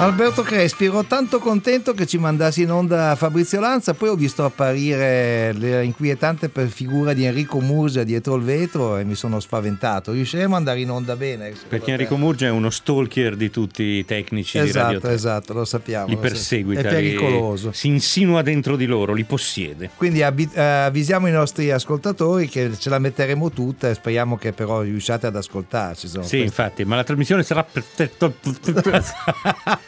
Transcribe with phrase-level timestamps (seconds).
[0.00, 4.44] Alberto Crespi, ero tanto contento che ci mandassi in onda Fabrizio Lanza, poi ho visto
[4.44, 10.12] apparire l'inquietante figura di Enrico Murgia dietro il vetro e mi sono spaventato.
[10.12, 11.52] Riusciremo ad andare in onda bene?
[11.68, 15.12] Perché Enrico Murgia è uno stalker di tutti i tecnici esatto, di Radio 3.
[15.12, 16.06] Esatto, lo sappiamo.
[16.06, 17.72] Li perseguita, è pericoloso.
[17.72, 19.90] Si insinua dentro di loro, li possiede.
[19.96, 25.26] Quindi avvisiamo i nostri ascoltatori che ce la metteremo tutta e speriamo che però riusciate
[25.26, 26.06] ad ascoltarci.
[26.06, 26.36] Sì, queste...
[26.36, 27.66] infatti, ma la trasmissione sarà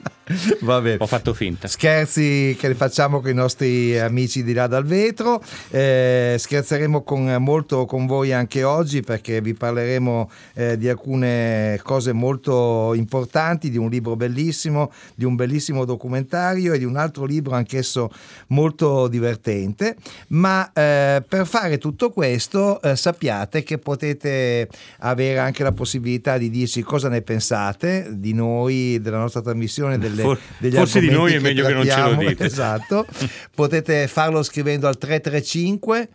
[0.61, 0.97] Va bene.
[0.99, 1.67] Ho fatto finta.
[1.67, 5.41] Scherzi che facciamo con i nostri amici di là dal vetro.
[5.69, 12.13] Eh, scherzeremo con, molto con voi anche oggi perché vi parleremo eh, di alcune cose
[12.13, 17.55] molto importanti, di un libro bellissimo, di un bellissimo documentario e di un altro libro
[17.55, 18.11] anch'esso
[18.47, 19.95] molto divertente.
[20.27, 24.69] Ma eh, per fare tutto questo eh, sappiate che potete
[24.99, 30.20] avere anche la possibilità di dirci cosa ne pensate di noi, della nostra trasmissione, delle
[30.21, 30.39] For,
[30.71, 32.43] forse di noi è che meglio che non ce lo dite.
[32.51, 33.05] Esatto.
[33.53, 36.09] Potete farlo scrivendo al 335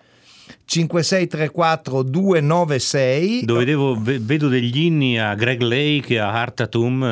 [0.65, 7.03] 5634 296 Dove devo, ve- vedo degli inni a Greg Lake e a Hartatum,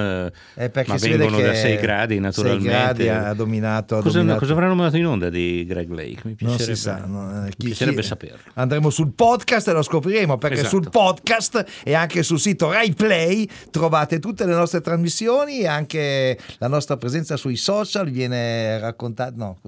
[0.55, 2.69] eh, perché ma vengono da 6 gradi 6 naturalmente.
[2.69, 4.41] gradi ha dominato, ha cosa, dominato.
[4.41, 6.21] cosa avranno mandato in onda di Greg Lake?
[6.25, 8.39] Mi non piacerebbe, si sa, no, eh, chi- piacerebbe chi- saperlo.
[8.55, 10.81] Andremo sul podcast e lo scopriremo perché Esatto.
[10.81, 16.39] sul podcast e anche sul sito Rai Play trovate tutte le nostre trasmissioni e anche
[16.59, 19.33] la nostra presenza sui social viene raccontata.
[19.37, 19.59] No,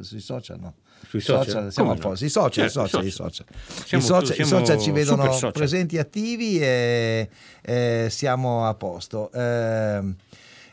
[0.00, 0.74] sui social no.
[1.06, 1.72] Sui social?
[1.72, 2.08] siamo a Come no?
[2.10, 2.24] posto.
[2.24, 3.46] I social, i Certo, social, i i social.
[3.84, 5.52] Siamo- I social, i siamo social ci vedono social.
[5.52, 7.28] presenti e attivi e
[7.62, 9.30] eh, siamo a posto.
[9.32, 10.14] Ehm,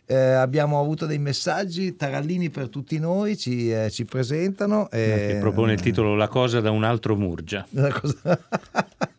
[0.08, 4.88] eh, abbiamo avuto dei messaggi, Tarallini per tutti noi ci, eh, ci presentano.
[4.92, 7.66] Che e- propone il titolo La cosa da un altro Murgia.
[7.72, 8.40] una cosa-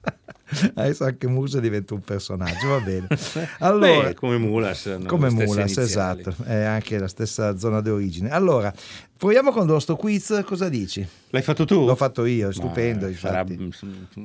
[0.74, 3.06] Adesso anche Musa diventa un personaggio, va bene.
[3.60, 4.98] Allora, Beh, come Mulas.
[5.06, 8.30] come Mulas, esatto, è anche la stessa zona di origine.
[8.30, 8.72] Allora,
[9.16, 11.06] proviamo con il nostro quiz, cosa dici?
[11.30, 11.84] L'hai fatto tu?
[11.84, 13.12] L'ho fatto io, è stupendo.
[13.14, 13.44] sarà,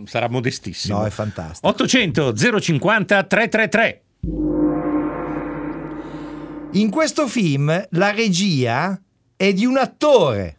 [0.05, 0.99] sarà modestissimo.
[0.99, 1.67] No, è fantastico.
[1.67, 4.01] 800 050 333.
[6.73, 8.99] In questo film la regia
[9.35, 10.57] è di un attore.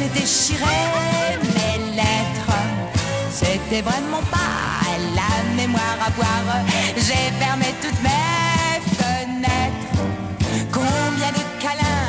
[0.00, 0.78] J'ai déchiré
[1.54, 2.56] mes lettres.
[3.30, 6.56] C'était vraiment pas la mémoire à boire.
[6.96, 9.92] J'ai fermé toutes mes fenêtres.
[10.72, 11.99] Combien de câlins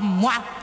[0.00, 0.58] moi.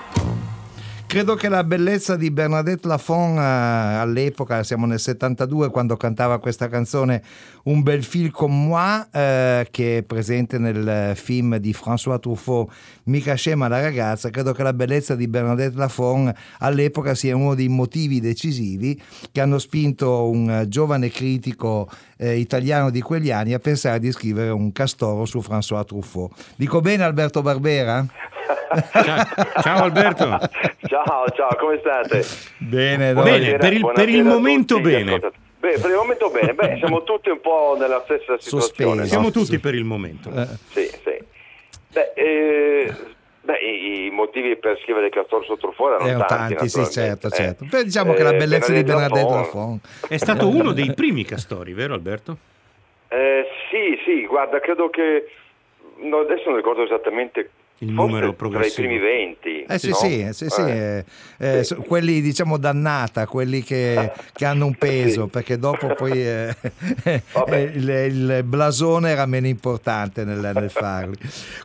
[1.16, 6.68] Credo che la bellezza di Bernadette Lafont eh, all'epoca, siamo nel 72, quando cantava questa
[6.68, 7.24] canzone
[7.64, 12.70] Un bel fil con moi, eh, che è presente nel film di François Truffaut,
[13.04, 17.70] Mica scema la ragazza, credo che la bellezza di Bernadette Lafont all'epoca sia uno dei
[17.70, 24.00] motivi decisivi che hanno spinto un giovane critico eh, italiano di quegli anni a pensare
[24.00, 26.34] di scrivere un castoro su François Truffaut.
[26.58, 28.06] Dico bene Alberto Barbera?
[28.92, 30.25] Ciao, ciao Alberto.
[30.88, 32.24] Ciao, ciao, come state?
[32.57, 35.19] Bene, Bene, per il- per il momento tutti bene.
[35.19, 38.92] Beh, per il momento bene, beh, siamo tutti un po' nella stessa situazione.
[38.92, 39.07] Sospesi.
[39.09, 39.31] Siamo no?
[39.31, 40.30] tutti per il momento.
[40.31, 41.18] Eh, Sì, sì.
[41.92, 42.94] Beh, eh,
[43.42, 47.27] beh, i, i motivi per scrivere Castor su Truffaut erano erano tanti, tanti, sì, certo,
[47.30, 47.36] naturalmente.
[47.38, 47.63] certo.
[47.63, 50.07] Eh, Però diciamo che la eh, bellezza di Bernadette Lafont- Lafont.
[50.09, 52.38] È stato uno dei primi castori, vero Alberto?
[53.07, 55.30] Eh, sì, sì, guarda, credo che
[56.01, 57.50] no, adesso non ricordo esattamente
[57.80, 58.88] Il numero tra i progressivo.
[58.88, 59.66] primi 20.
[59.68, 59.95] Eh sì, no?
[59.95, 61.06] sì, sì, sì, Eh,
[61.38, 61.75] eh, eh, sì.
[61.75, 65.30] quelli diciamo dannata, quelli che, che hanno un peso, Sì.
[65.30, 66.56] perché dopo poi eh,
[67.04, 67.22] eh,
[67.74, 71.18] il, il blasone era meno importante nel, nel farli.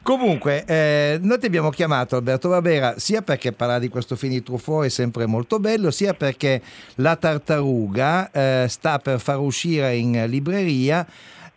[0.02, 4.42] Comunque, eh, noi ti abbiamo chiamato Alberto Barbera sia perché parlare di questo film di
[4.42, 6.60] Truffaut è sempre molto bello, sia perché
[6.96, 11.06] La Tartaruga eh, sta per far uscire in libreria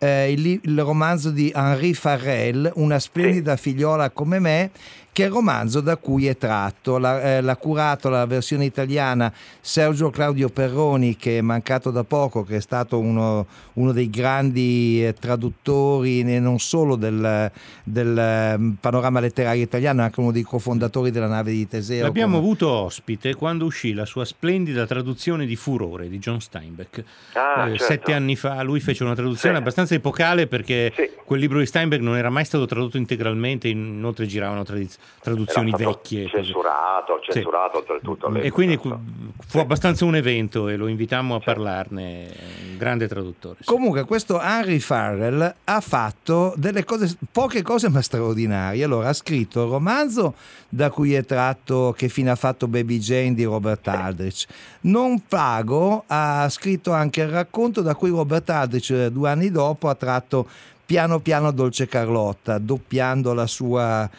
[0.04, 4.72] eh, il, il romanzo di Henri Farrell, Una splendida figliola come me,
[5.14, 6.98] che è il romanzo da cui è tratto.
[6.98, 9.32] L'ha, eh, l'ha curato la versione italiana
[9.62, 15.06] Sergio Claudio Perroni, che è mancato da poco, che è stato uno, uno dei grandi
[15.06, 17.52] eh, traduttori e non solo del,
[17.84, 22.04] del, eh, panorama letterario italiano, anche uno dei cofondatori della nave di Teseo.
[22.04, 27.04] L'abbiamo come- avuto ospite quando uscì la sua splendida traduzione di Furore di John Steinbeck.
[27.34, 27.84] Ah, Eh, certo.
[27.84, 29.62] Sette anni fa lui fece una traduzione Sì.
[29.62, 31.10] abbastanza epocale perché Sì.
[31.24, 35.78] quel libro di Steinbeck non era mai stato tradotto integralmente, inoltre giravano tradiz- traduzioni Era
[35.78, 36.24] stato vecchie.
[36.24, 36.36] così.
[36.44, 37.32] Censurato, Sì.
[37.32, 38.34] censurato oltretutto.
[38.36, 39.00] E quindi insomma.
[39.48, 42.28] fu abbastanza un evento e lo invitammo a parlarne,
[42.72, 43.58] un grande traduttore.
[43.60, 43.66] sì.
[43.66, 48.84] Comunque questo Henry Farrell ha fatto delle cose, poche cose ma straordinarie.
[48.84, 50.34] Allora ha scritto il romanzo
[50.70, 54.46] da cui è tratto Che fine ha fatto Baby Jane di Robert Aldrich.
[54.82, 59.88] Non pago ha scritto anche il racconto da cui Robert Aldrich eh, due anni dopo
[59.88, 60.48] ha tratto
[60.86, 64.10] Piano piano Dolce Carlotta, doppiando la sua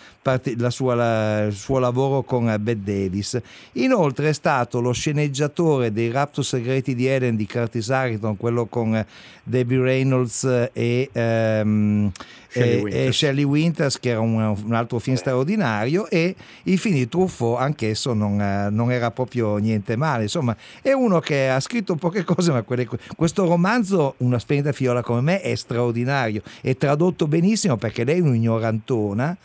[0.57, 3.39] la sua- la- il suo lavoro con Bette Davis.
[3.73, 9.05] Inoltre è stato lo sceneggiatore dei Rapto segreti di Ellen di Curtis Harrington, quello con
[9.43, 12.11] Debbie Reynolds e, ehm,
[12.55, 13.17] Shelley e- e Winters.
[13.17, 14.35] Shelley Winters, che era un,
[14.65, 16.35] un altro film straordinario, e
[16.65, 20.23] il film di Truffaut anch'esso non, eh, non era proprio niente male.
[20.25, 25.03] Insomma, è uno che ha scritto poche cose, ma quelle- questo romanzo, Una splendida fiola
[25.03, 26.43] come me, è straordinario.
[26.61, 29.37] È tradotto benissimo perché lei è un'ignorantona.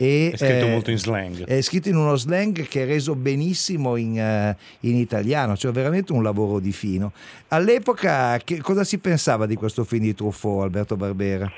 [0.00, 1.44] E, È scritto eh, molto in slang.
[1.44, 6.12] È scritto in uno slang che è reso benissimo in, eh, in italiano, cioè veramente
[6.12, 7.10] un lavoro di fino.
[7.48, 11.50] All'epoca che, cosa si pensava di questo film di Truffaut, Alberto Barbera?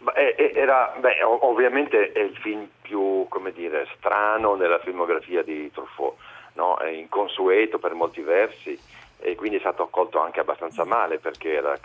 [0.00, 4.78] Ma, eh, eh, era, beh, ov- ovviamente è il film più, come dire, strano nella
[4.78, 6.16] filmografia di Truffaut,
[6.54, 6.76] no?
[6.76, 8.78] è inconsueto per molti versi
[9.18, 11.78] e quindi è stato accolto anche abbastanza male perché era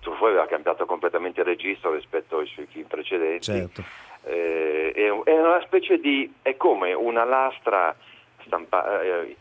[0.00, 3.44] Truffaut aveva cambiato completamente il registro rispetto ai suoi film precedenti.
[3.44, 3.82] Certo.
[4.24, 7.94] Eh, è, è una specie di, è come una lastra
[8.44, 9.36] stampa- eh,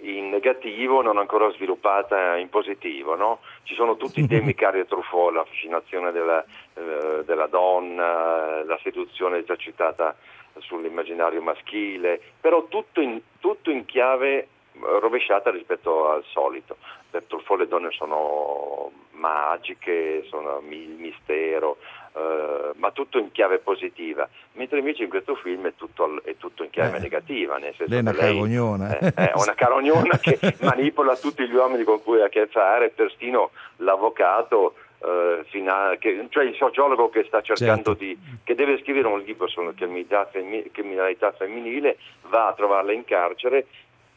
[0.00, 3.40] in negativo non ancora sviluppata in positivo, no?
[3.64, 6.44] Ci sono tutti i temi cari a Truffaut, la fascinazione della,
[6.78, 10.16] eh, della donna, la seduzione già citata
[10.58, 16.76] sull'immaginario maschile, però tutto in, tutto in chiave eh, rovesciata rispetto al solito.
[17.10, 21.78] Per Truffaut le donne sono magiche, sono mi- mistero,
[22.14, 26.64] eh, ma tutto in chiave positiva, mentre invece in questo film è tutto, è tutto
[26.64, 27.56] in chiave Eh, negativa.
[27.58, 28.98] Nel senso lei è una lei carognona.
[28.98, 32.90] È, è una carognona che manipola tutti gli uomini con cui ha a che fare,
[32.90, 34.74] persino l'avvocato.
[35.00, 38.04] Eh, fina- che- cioè il sociologo che sta cercando Certo.
[38.04, 43.04] di che deve scrivere un libro sulla criminalità, femmi- criminalità femminile va a trovarla in
[43.04, 43.66] carcere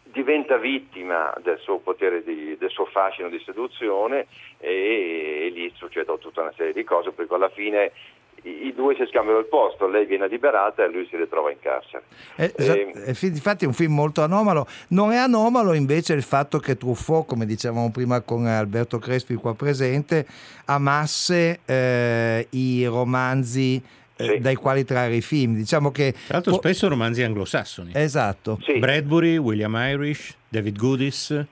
[0.03, 6.17] diventa vittima del suo potere di- del suo fascino di seduzione e, e lì succedono
[6.17, 7.91] tutta una serie di cose perché alla fine
[8.43, 12.03] i, due si scambiano il posto lei viene liberata e lui si ritrova in carcere
[12.35, 14.65] Eh, esa- Ehm, eh, Infatti è un film molto anomalo.
[14.89, 19.53] Non è anomalo invece il fatto che Truffaut, come dicevamo prima con Alberto Crespi qua
[19.53, 20.25] presente,
[20.65, 23.81] amasse eh, i romanzi
[24.15, 24.39] eh, Sì.
[24.39, 25.55] dai quali trarre i film.
[25.55, 26.11] Diciamo che...
[26.13, 27.91] Tra l'altro po- spesso romanzi anglosassoni.
[27.93, 28.59] Esatto.
[28.63, 31.45] sì, Bradbury, William Irish, David Goodis.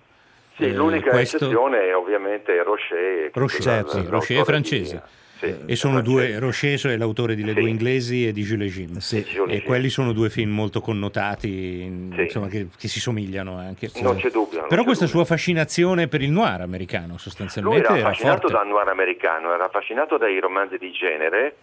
[0.55, 5.01] sì, eh, l'unica questo- eccezione è ovviamente Rocher che- Rocher, Certo, Rocher è francese.
[5.39, 6.37] Sì, e sono è due.
[6.39, 7.59] Rocheso è l'autore di Le Sì.
[7.59, 8.97] due inglesi e di Jules Jim.
[8.97, 9.25] Sì.
[9.47, 13.89] E quelli sono due film molto connotati, insomma, che, che si somigliano anche.
[14.01, 14.59] Non c'è dubbio.
[14.59, 15.19] non Però c'è questa dubbio.
[15.23, 19.65] sua fascinazione per il noir americano Lui sostanzialmente era era affascinato dal noir americano, era
[19.65, 21.55] affascinato dai romanzi di genere,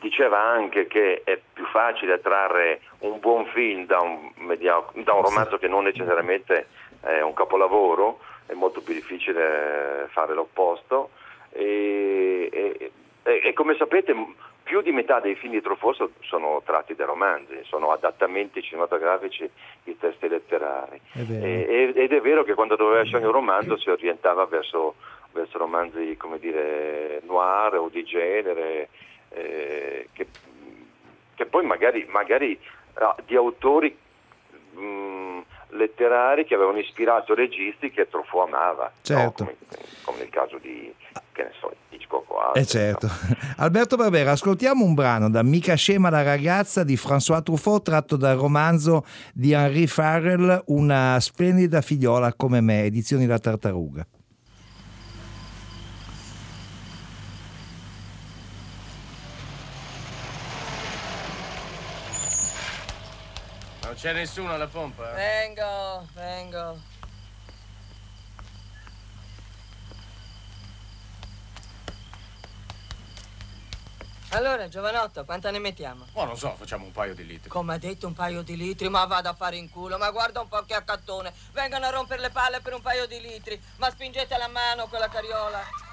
[0.00, 4.30] diceva anche che è più facile trarre un buon film da un,
[5.04, 6.66] da un romanzo che non necessariamente
[7.00, 11.10] è un capolavoro, è molto più difficile fare l'opposto
[11.52, 12.90] e, e-
[13.22, 14.14] e- e come sapete
[14.62, 19.48] più di metà dei film di Truffaut so- sono tratti da romanzi, sono adattamenti cinematografici
[19.82, 21.00] di testi letterari.
[21.12, 21.18] È.
[21.20, 24.94] E- ed è vero che quando doveva scegliere un romanzo si orientava verso,
[25.32, 28.88] verso romanzi come dire noir o di genere
[29.30, 30.26] eh, che,
[31.34, 32.58] che poi magari, magari
[32.94, 33.96] ah, di autori
[34.72, 35.38] mh,
[35.72, 39.44] letterari che avevano ispirato registi che Truffaut amava Certo.
[39.44, 39.50] no?
[39.50, 39.56] come,
[40.02, 40.92] come nel caso di
[41.32, 43.06] che ne so, Hitchcock o altri Eh certo.
[43.06, 43.12] no?
[43.58, 48.36] Alberto Barbera, ascoltiamo un brano da Mica scema la ragazza di François Truffaut tratto dal
[48.36, 54.06] romanzo di Henri Farrell Una splendida figliola come me, edizioni La Tartaruga.
[64.00, 65.10] C'è nessuno alla pompa?
[65.12, 66.80] Vengo, vengo.
[74.30, 76.06] Allora, giovanotto, quanta ne mettiamo?
[76.14, 77.50] Oh, non so, facciamo un paio di litri.
[77.50, 80.40] Come ha detto un paio di litri, ma vada a fare in culo, ma guarda
[80.40, 81.34] un po' che accattone.
[81.52, 85.08] Vengano a rompere le palle per un paio di litri, ma spingete la mano quella
[85.08, 85.89] carriola.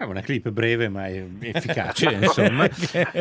[0.00, 2.68] È una clip breve ma è- efficace, insomma.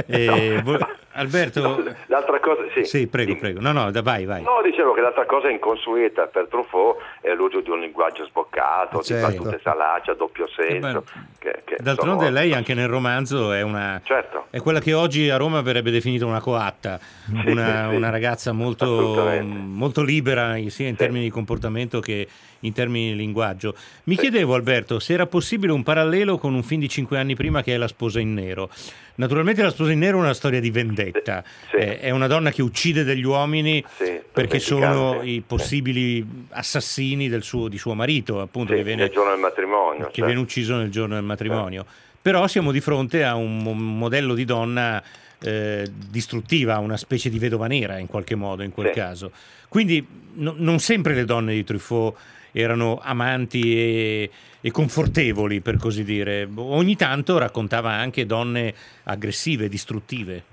[0.06, 0.78] E vo-
[1.14, 2.84] Alberto, L'altra cosa, sì.
[2.86, 3.40] sì, prego, Dimmi.
[3.42, 3.60] prego.
[3.62, 4.44] No, no, da- vai, vai.
[4.44, 9.28] No, dicevo che l'altra cosa inconsueta per Truffaut è l'uso di un linguaggio sboccato, Certo.
[9.32, 11.04] di battute salaci, a doppio Eh, senso.
[11.40, 14.00] che- che D'altronde sono- lei anche nel romanzo è una...
[14.04, 14.46] Certo.
[14.52, 17.96] È quella che oggi a Roma verrebbe definita una coatta, Sì, una, sì, sì.
[17.96, 20.96] una ragazza molto, molto libera sia in Sì.
[20.96, 22.28] termini di comportamento che
[22.62, 23.76] in termini di linguaggio.
[24.06, 27.64] Mi chiedevo Alberto se era possibile un parallelo con un film di cinque anni prima
[27.64, 28.70] che è La sposa in nero.
[29.16, 31.78] Naturalmente La sposa in nero è una storia di vendetta, Sì.
[31.78, 37.28] Eh, è una donna che uccide degli uomini Sì, per perché sono i possibili assassini
[37.30, 39.98] del suo, di suo marito, appunto, che viene nel giorno del matrimonio.
[40.06, 40.26] che certo.
[40.26, 41.86] viene ucciso nel giorno del matrimonio.
[42.22, 45.02] Però siamo di fronte a un mo- modello di donna
[45.40, 49.32] eh, distruttiva, una specie di vedova nera in qualche modo in quel caso.
[49.70, 52.16] Quindi no- non sempre le donne di Truffaut
[52.52, 54.30] erano amanti e,
[54.62, 56.48] e confortevoli, per così dire.
[56.56, 58.74] Ogni tanto raccontava anche donne
[59.04, 60.44] aggressive, distruttive.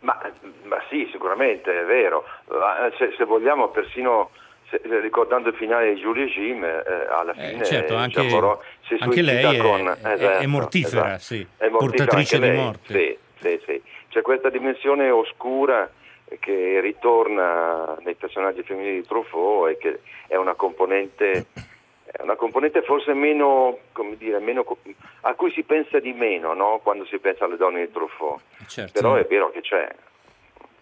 [0.00, 0.18] Ma,
[0.64, 2.24] ma sì, sicuramente è vero.
[2.48, 4.30] Ma Se, se vogliamo persino
[4.70, 8.60] se- ricordando il finale di Julie Jim, eh, alla Eh, fine certo, eh, anche- Giamborò
[8.86, 11.22] si anche lei è- con- è- esatto, è mortifera, esatto.
[11.22, 12.94] sì, È mortifera portatrice anche di lei, morte.
[12.94, 13.82] Sì, sì, sì.
[14.08, 15.90] C'è questa dimensione oscura
[16.40, 21.46] che ritorna nei personaggi femminili di Truffaut e che è una componente
[22.16, 24.64] è una componente forse meno, come dire, meno
[25.22, 26.78] a cui si pensa di meno no?
[26.80, 28.40] quando si pensa alle donne di Truffaut.
[28.68, 28.92] Certo.
[28.92, 29.88] Però è vero che c'è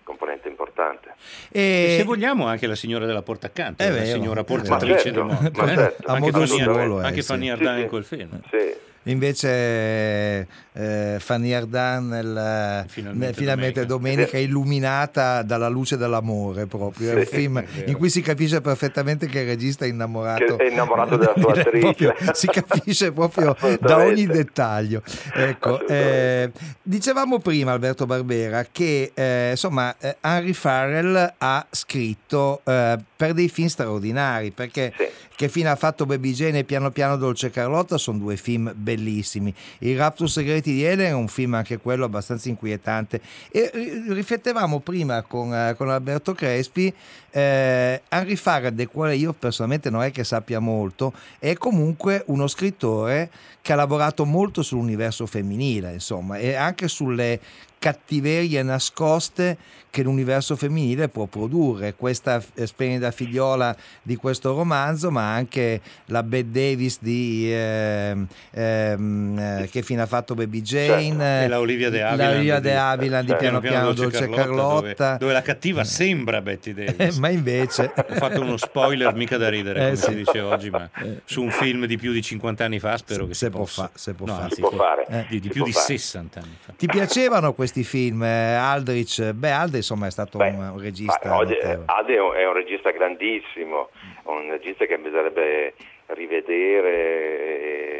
[0.02, 1.14] componente importante.
[1.50, 4.98] E E se vogliamo anche la signora della porta accanto, È la vero, signora portatrice
[4.98, 5.52] certo, ma eh?
[5.52, 6.10] certo.
[6.10, 7.22] A Anche anche.
[7.22, 7.82] Fanny Sì, Ardant sì.
[7.82, 8.40] in quel film.
[8.50, 8.90] Sì.
[9.04, 17.14] Invece eh, Fanny Ardant nel, Finalmente nel Finalmente Domenica, illuminata dalla luce dell'amore proprio, è
[17.14, 20.64] un Sì, film è in cui si capisce perfettamente che il regista è innamorato, Che
[20.64, 21.78] è innamorato della sua attrice.
[21.80, 25.02] Proprio, si capisce proprio da ogni dettaglio.
[25.34, 26.50] Ecco, eh,
[26.82, 33.48] dicevamo prima Alberto Barbera che eh, insomma eh, Henry Farrell ha scritto eh, per dei
[33.48, 35.04] film straordinari perché Sì.
[35.36, 37.98] che fine ha fatto Baby Jane e piano piano Dolce Carlotta?
[37.98, 39.54] Sono due film bellissimi.
[39.78, 43.20] Il Raptus Segreti di Eden è un film anche quello abbastanza inquietante.
[43.50, 46.92] E ri- riflettevamo prima con, eh, con Alberto Crespi,
[47.30, 52.46] eh, Henry Farrell, del quale io personalmente non è che sappia molto, è comunque uno
[52.46, 53.30] scrittore
[53.60, 57.40] che ha lavorato molto sull'universo femminile, insomma, e anche sulle
[57.86, 59.56] cattiverie nascoste
[59.90, 61.94] che l'universo femminile può produrre.
[61.94, 69.68] Questa eh, splendida figliola di questo romanzo, ma anche la Bette Davis di ehm, eh,
[69.70, 72.76] Che fine ha fatto Baby Jane, E la Olivia De la Havilland Olivia di- De
[72.76, 77.16] Havilland di Piano Piano Dolce Carlotta, dove, dove la cattiva sembra Betty Davis.
[77.16, 80.04] Eh, ma invece Ho fatto uno spoiler mica da ridere, Eh, come sì.
[80.04, 80.88] si dice oggi, ma
[81.24, 83.82] su un film di più di 50 anni fa spero che Se si può possa.
[83.82, 84.44] fa- se può No, fare.
[84.44, 85.06] anzi, Si può fare.
[85.08, 85.86] eh, di, di Si più può di fare.
[85.98, 86.72] 60 anni fa.
[86.76, 88.22] ti piacevano questi film?
[88.22, 91.36] Eh, Aldrich, beh, Aldrich insomma è stato Beh, un, un regista.
[91.36, 91.78] oggi, eh.
[91.86, 93.88] Ade è un, è un regista grandissimo,
[94.24, 95.74] un regista che bisognerebbe
[96.08, 96.90] rivedere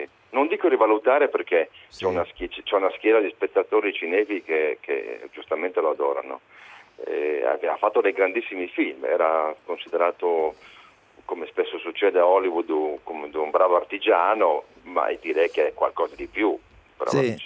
[0.02, 2.05] e, non dico rivalutare perché Sì.
[2.05, 6.41] c'è, una schi- c'è una schiera di spettatori cinesi che, che giustamente lo adorano.
[7.05, 10.55] Eh, ha fatto dei grandissimi film, era considerato,
[11.25, 16.14] come spesso succede a Hollywood, un- come un bravo artigiano, ma direi che è qualcosa
[16.14, 16.57] di più.
[17.02, 17.37] Bravo Sì.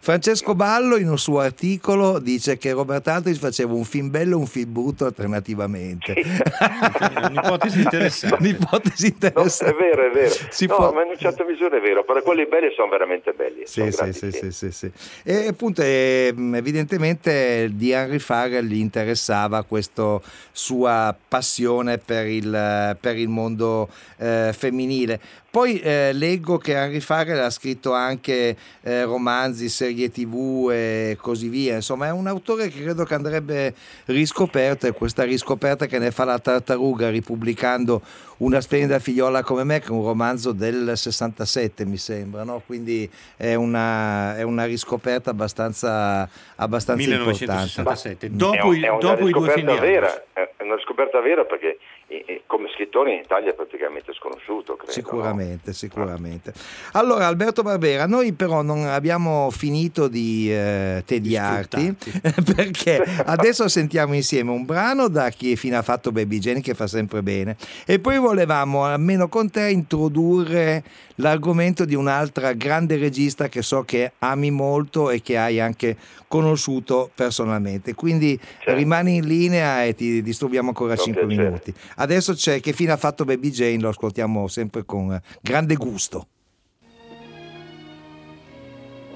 [0.00, 4.40] Francesco Ballo in un suo articolo dice che Robert Altris faceva un film bello e
[4.40, 6.14] un film brutto alternativamente.
[7.28, 8.36] Un'ipotesi interessante.
[8.40, 9.72] Un'ipotesi No, interessante.
[9.72, 10.34] è vero, è vero.
[10.50, 13.32] Si no, può- ma in una certa misura è vero, però quelli belli sono veramente
[13.32, 13.62] belli.
[13.66, 14.90] Sì, sono sì, sì, sì, sì, sì.
[15.24, 20.20] E appunto ehm, evidentemente di Henry Farrell gli interessava questa
[20.52, 25.20] sua passione per il, per il mondo eh, femminile.
[25.56, 31.48] Poi eh, leggo che Henry Farrell ha scritto anche eh, romanzi, serie tv e così
[31.48, 31.76] via.
[31.76, 36.24] Insomma, è un autore che credo che andrebbe riscoperto e questa riscoperta che ne fa
[36.24, 38.02] la tartaruga ripubblicando
[38.38, 42.62] una splendida figliola come me, che è un romanzo del 67, mi sembra, no?
[42.66, 47.46] quindi è una, è una riscoperta abbastanza, abbastanza importante.
[47.46, 49.88] 1967, È, dopo, un- i, è una dopo i due film di Andros.
[49.88, 54.76] vera, è una riscoperta vera perché eh, eh, come scrittore in Italia è praticamente sconosciuto,
[54.76, 54.92] credo.
[54.92, 56.52] Sicuramente, sicuramente.
[56.92, 61.96] Allora, Alberto Barbera, noi però non abbiamo finito di eh, tediarti
[62.54, 66.86] perché adesso sentiamo insieme un brano da chi fino ha fatto Baby Jane che fa
[66.86, 67.56] sempre bene
[67.86, 70.82] e poi volevamo almeno con te introdurre
[71.16, 75.96] l'argomento di un'altra grande regista che so che ami molto e che hai anche
[76.28, 77.94] conosciuto personalmente.
[77.94, 78.74] Quindi Certo.
[78.74, 81.48] rimani in linea e ti disturbiamo ancora Con 5 piacere.
[81.48, 81.74] minuti.
[81.96, 86.26] Adesso c'è che fine ha fatto Baby Jane, lo ascoltiamo sempre con grande gusto.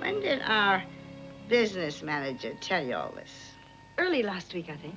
[0.00, 0.82] When did our
[1.48, 3.30] business manager tell you all this?
[3.98, 4.94] Early last week, I think.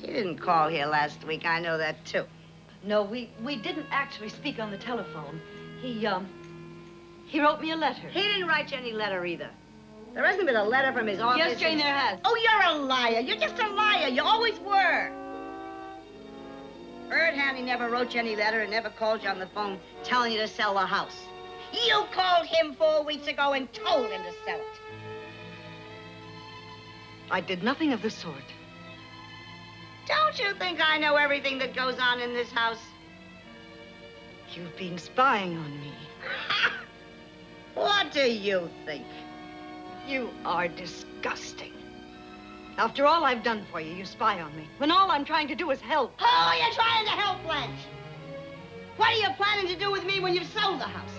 [0.00, 1.44] He didn't call here last week.
[1.44, 2.24] I know that too.
[2.86, 5.40] No, we, we didn't actually speak on the telephone.
[5.82, 6.28] He, um,
[7.26, 8.08] he wrote me a letter.
[8.08, 9.50] He didn't write you any letter either.
[10.14, 11.38] There hasn't been a letter from his office.
[11.38, 12.20] Yes, Jane, there has.
[12.24, 13.20] Oh, you're a liar.
[13.20, 14.08] You're just a liar.
[14.08, 15.10] You always were.
[17.08, 20.32] Bird Handy never wrote you any letter and never called you on the phone telling
[20.32, 21.24] you to sell the house.
[21.72, 24.80] You called him four weeks ago and told him to sell it.
[27.30, 28.36] I did nothing of the sort.
[30.06, 32.82] Don't you think I know everything that goes on in this house?
[34.54, 35.92] You've been spying on me.
[37.74, 39.04] What do you think?
[40.08, 41.74] You are disgusting.
[42.78, 44.66] After all I've done for you, you spy on me.
[44.78, 46.18] When all I'm trying to do is help.
[46.18, 47.80] Who are you trying to help, Blanche?
[48.96, 51.10] What are you planning to do with me when you've sold the house?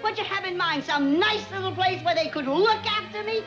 [0.00, 0.82] What you have in mind?
[0.82, 3.44] Some nice little place where they could look after me?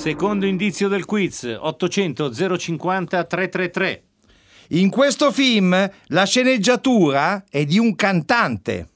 [0.00, 4.02] Secondo indizio del quiz 800 050 333.
[4.68, 8.88] In questo film la sceneggiatura è di un cantante.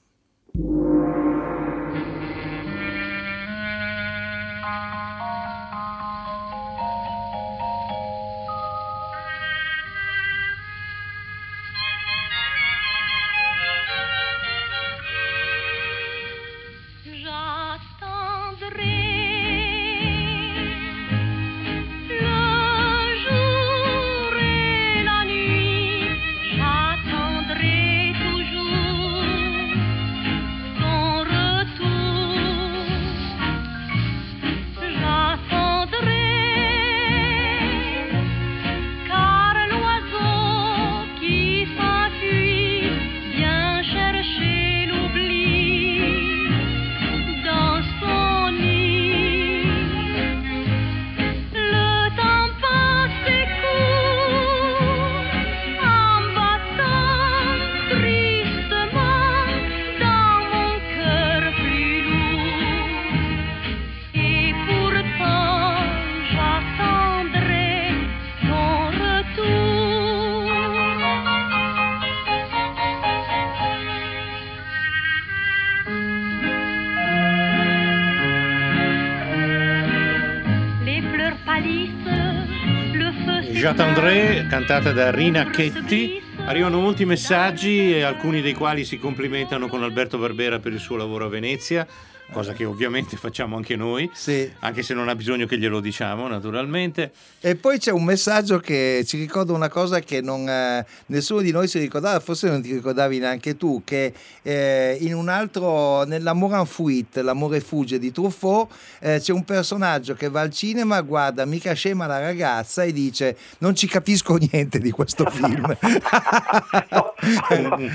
[83.65, 86.21] Feu J'attendrai, cantata da Rina Chetti.
[86.45, 91.25] Arrivano molti messaggi, alcuni dei quali si complimentano con Alberto Barbera per il suo lavoro
[91.25, 91.87] a Venezia.
[92.35, 94.51] Cosa che ovviamente facciamo anche noi, Sì.
[94.61, 97.13] anche se non ha bisogno che glielo diciamo naturalmente.
[97.41, 101.53] E poi c'è un messaggio che ci ricorda una cosa che non, eh, nessuno di
[101.53, 106.55] noi si ricordava, forse non ti ricordavi neanche tu, che eh, in un altro, nell'Amour
[106.57, 108.69] en fuite, l'amore fugge di Truffaut,
[109.01, 113.37] eh, c'è un personaggio che va al cinema, guarda mica scema la ragazza e dice
[113.59, 115.63] non ci capisco niente di questo film.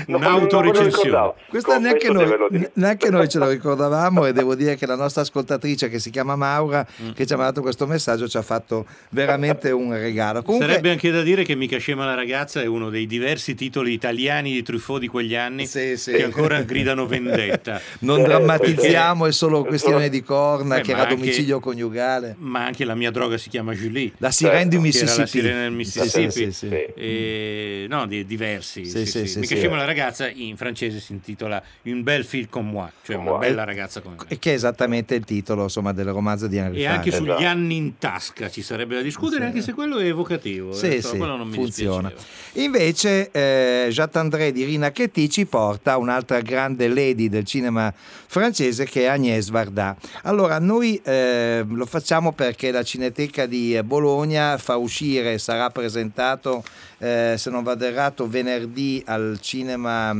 [0.06, 1.32] Un'autorecensione.
[1.48, 5.88] Questa neanche noi, neanche noi ce lo ricordavamo e devo dire che la nostra ascoltatrice
[5.88, 7.10] che si chiama Maura Mm.
[7.12, 10.42] che ci ha mandato questo messaggio ci ha fatto veramente un regalo.
[10.42, 13.92] Comunque, Sarebbe anche da dire che Mica scema la ragazza è uno dei diversi titoli
[13.92, 16.12] italiani di Truffaut di quegli anni Sì, sì.
[16.12, 17.80] che ancora gridano vendetta.
[18.00, 22.34] non drammatizziamo, è solo questione di corna Beh, che era anche- domicilio coniugale.
[22.38, 24.12] Ma anche la mia droga si chiama Julie.
[24.18, 25.18] La sirena di Mississippi.
[25.20, 26.30] la sirena del Mississippi.
[26.30, 26.68] Sì, sì.
[26.68, 28.84] E- no, di, diversi.
[28.84, 32.70] Sì, sì, sì, Mica scema la ragazza in francese si intitola Un bel film comme
[32.70, 34.09] moi, cioè una bella ragazza me.
[34.28, 37.22] E che è esattamente il titolo insomma, del romanzo di Henry E anche Ford.
[37.22, 37.46] sugli Esatto.
[37.46, 40.72] anni in tasca ci sarebbe da discutere, anche se quello è evocativo.
[40.72, 42.08] Sì, eh, sì, quello non mi funziona.
[42.08, 42.64] dispiaceva.
[42.64, 48.84] Invece eh, Jacques André di Rina Chetti ci porta un'altra grande lady del cinema francese
[48.84, 49.96] che è Agnès Varda.
[50.22, 56.62] Allora, noi eh, lo facciamo perché la Cineteca di Bologna fa uscire, sarà presentato,
[56.98, 60.10] eh, se non vado errato, venerdì al cinema,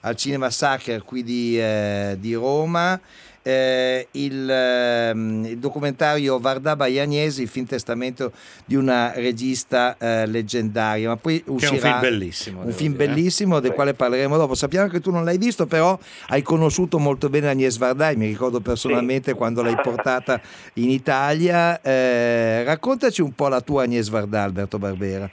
[0.00, 3.00] al cinema Sacher qui di, eh, di Roma.
[3.42, 8.32] Eh, il, ehm, il documentario Varda Baiagnesi, il film testamento
[8.64, 11.08] di una regista eh, leggendaria.
[11.08, 12.62] Ma poi Che è un uscirà film bellissimo.
[12.62, 13.08] un film dire, eh.
[13.08, 14.54] bellissimo del quale parleremo dopo.
[14.54, 18.26] Sappiamo che tu non l'hai visto, però hai conosciuto molto bene Agnès Varda, e mi
[18.26, 20.40] ricordo personalmente quando l'hai portata
[20.74, 21.80] in Italia.
[21.80, 25.30] Eh, raccontaci un po' la tua Agnès Varda, Alberto Barbera.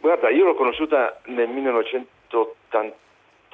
[0.00, 1.48] Guarda, io l'ho conosciuta nel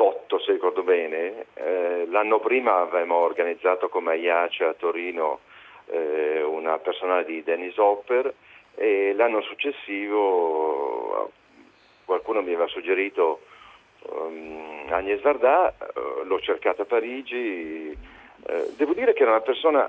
[0.00, 1.46] 1988, se ricordo bene.
[1.54, 5.40] Eh, l'anno prima avevamo organizzato come IACE a Torino
[5.86, 8.32] eh, una personale di Dennis Hopper
[8.74, 11.30] e l'anno successivo eh,
[12.04, 13.42] qualcuno mi aveva suggerito
[14.08, 17.90] um, Agnès Varda, eh, l'ho cercata a Parigi.
[17.90, 19.88] eh, devo dire che era una persona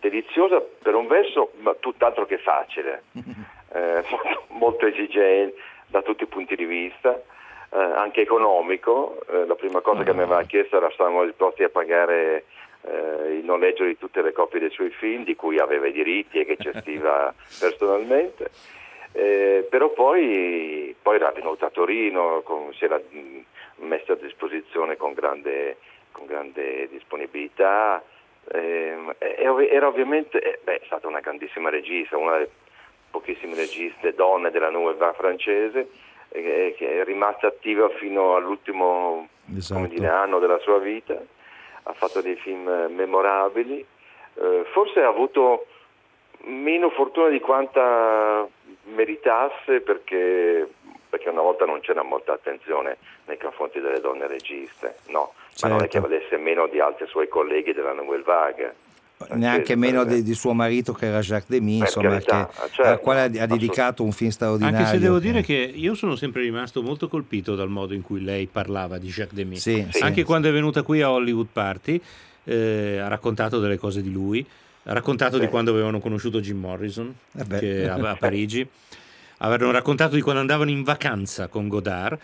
[0.00, 3.04] deliziosa per un verso, ma tutt'altro che facile,
[3.72, 7.18] eh, molto, molto esigente da tutti i punti di vista,
[7.70, 9.20] eh, anche economico.
[9.30, 12.44] Eh, la prima cosa che mi aveva chiesto era stavamo disposti a pagare
[12.82, 16.38] eh, il noleggio di tutte le copie dei suoi film, di cui aveva i diritti
[16.38, 18.50] e che gestiva personalmente.
[19.12, 23.38] Eh, però poi, poi era venuta a Torino, con- si era mh,
[23.76, 25.78] messa a disposizione con grande,
[26.12, 28.02] con grande disponibilità.
[28.50, 32.50] ehm, e- e- era ovviamente eh, beh, è stata una grandissima regista, una delle
[33.10, 35.88] pochissime registe donne della Vague francese, eh,
[36.30, 39.86] che è rimasta attiva fino all'ultimo Esatto.
[39.86, 41.14] dire, anno della sua vita,
[41.84, 43.84] ha fatto dei film eh, memorabili,
[44.34, 45.66] eh, forse ha avuto
[46.44, 48.46] meno fortuna di quanta
[48.84, 50.68] meritasse perché,
[51.08, 55.78] perché una volta non c'era molta attenzione nei confronti delle donne registe, no, ma non
[55.78, 56.08] è che Certo.
[56.08, 58.74] valesse meno di altri suoi colleghi della Nouvelle Vague.
[59.30, 62.82] Neanche meno di, di suo marito che era Jacques Demy, Per insomma, carità, che- certo,
[62.90, 64.78] al quale ha, ha dedicato un film straordinario.
[64.78, 68.22] Anche se devo dire che io sono sempre rimasto molto colpito dal modo in cui
[68.22, 69.56] lei parlava di Jacques Demy.
[69.56, 70.02] Sì, sì.
[70.02, 72.00] Anche quando è venuta qui a Hollywood Party
[72.44, 74.46] eh, ha raccontato delle cose di lui,
[74.84, 77.12] ha raccontato di quando avevano conosciuto Jim Morrison
[77.50, 78.66] Eh a, a Parigi,
[79.38, 82.18] avevano raccontato di quando andavano in vacanza con Godard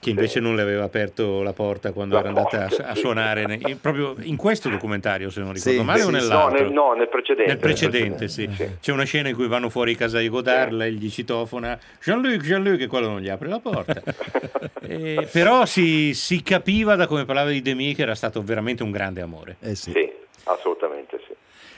[0.00, 2.94] che invece non le aveva aperto la porta quando La era andata a, porta, a
[2.94, 3.00] sì.
[3.00, 6.62] suonare ne- proprio in questo documentario se non ricordo Sì, male o sì, No, nell'altro
[6.62, 7.52] nel, no, nel precedente.
[7.52, 8.48] nel precedente, sì.
[8.80, 12.80] C'è una scena in cui vanno fuori casa di Godard, lei gli citofona Jean-Luc, Jean-Luc,
[12.80, 14.02] e quello non gli apre la porta.
[14.82, 18.90] Eh, però si, si capiva da come parlava di Demi che era stato veramente un
[18.90, 19.56] grande amore.
[19.60, 19.92] Eh sì.
[19.92, 20.10] Sì,
[20.44, 21.19] assolutamente sì.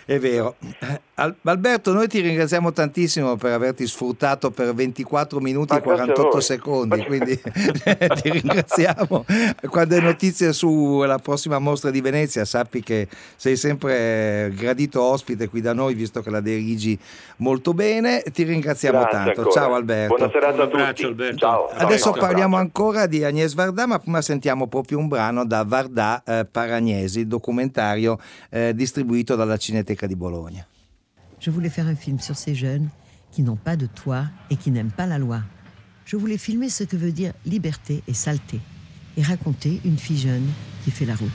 [0.04, 0.56] È vero.
[1.14, 6.02] Al- Alberto, noi ti ringraziamo tantissimo per averti sfruttato per 24 minuti Ma e grazie
[6.02, 6.42] a 48 voi.
[6.42, 7.40] secondi, quindi
[8.22, 9.24] ti ringraziamo.
[9.68, 15.60] Quando hai notizie sulla prossima mostra di Venezia, sappi che sei sempre gradito ospite qui
[15.60, 16.98] da noi, visto che la dirigi
[17.36, 18.22] molto bene.
[18.22, 19.40] Ti ringraziamo Grazie tanto.
[19.40, 19.60] ancora.
[19.60, 20.14] Ciao Alberto.
[20.16, 21.04] Buona serata a tutti.
[21.04, 21.36] Alberto.
[21.36, 21.66] Ciao.
[21.68, 26.22] Adesso Ciao, parliamo ancora di Agnès Varda, ma prima sentiamo proprio un brano da Varda
[26.26, 28.18] eh, Paragnesi, documentario
[28.50, 29.56] eh, distribuito dalla
[31.40, 32.88] Je voulais faire un film sur ces jeunes
[33.30, 35.42] qui n'ont pas de toit et qui n'aiment pas la loi.
[36.04, 38.60] Je voulais filmer ce que veut dire liberté et saleté
[39.16, 40.46] et raconter une fille jeune
[40.84, 41.30] qui fait la route.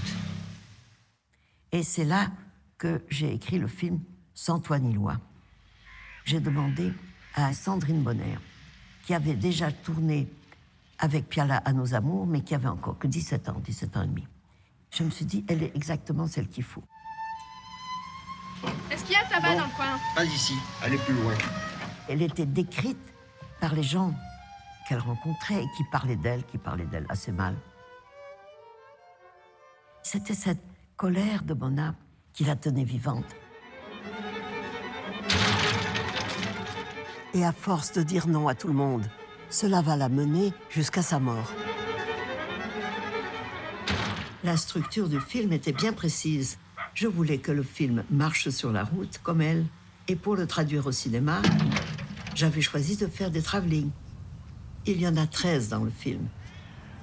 [1.72, 2.32] Et c'est là
[2.78, 4.00] que j'ai écrit le film
[4.34, 5.20] Sans toi ni loi.
[6.26, 6.92] J'ai demandé
[7.36, 8.38] à Sandrine Bonner,
[9.06, 10.28] qui avait déjà tourné
[11.00, 14.08] avec Piala à nos amours, mais qui avait encore que 17 ans, 17 ans et
[14.08, 14.28] demi.
[14.92, 16.84] Je me suis dit, elle est exactement celle qu'il faut.
[18.92, 20.00] Est-ce qu'il y a un tabac dans le coin?
[20.16, 21.34] Pas ici, allez plus loin.
[22.10, 23.14] Elle était décrite
[23.60, 24.14] par les gens
[24.88, 27.56] qu'elle rencontrait et qui parlaient d'elle, qui parlaient d'elle assez mal.
[30.04, 30.64] C'était cette
[30.96, 31.96] colère de Mona
[32.34, 33.36] qui la tenait vivante.
[37.34, 39.06] Et à force de dire non à tout le monde,
[39.50, 41.52] cela va la mener jusqu'à sa mort.
[44.44, 46.58] La structure du film était bien précise.
[46.98, 49.68] Je voulais que le film marche sur la route comme elle.
[50.08, 51.44] Et pour le traduire au cinéma,
[52.34, 53.92] j'avais choisi de faire des travelling.
[54.88, 56.28] Il y en a 13 dans le film.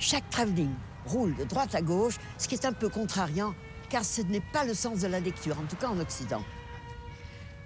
[0.00, 0.72] Chaque travelling
[1.06, 3.54] roule de droite à gauche, ce qui est un peu contrariant,
[3.88, 6.42] car ce n'est pas le sens de la lecture, en tout cas en Occident.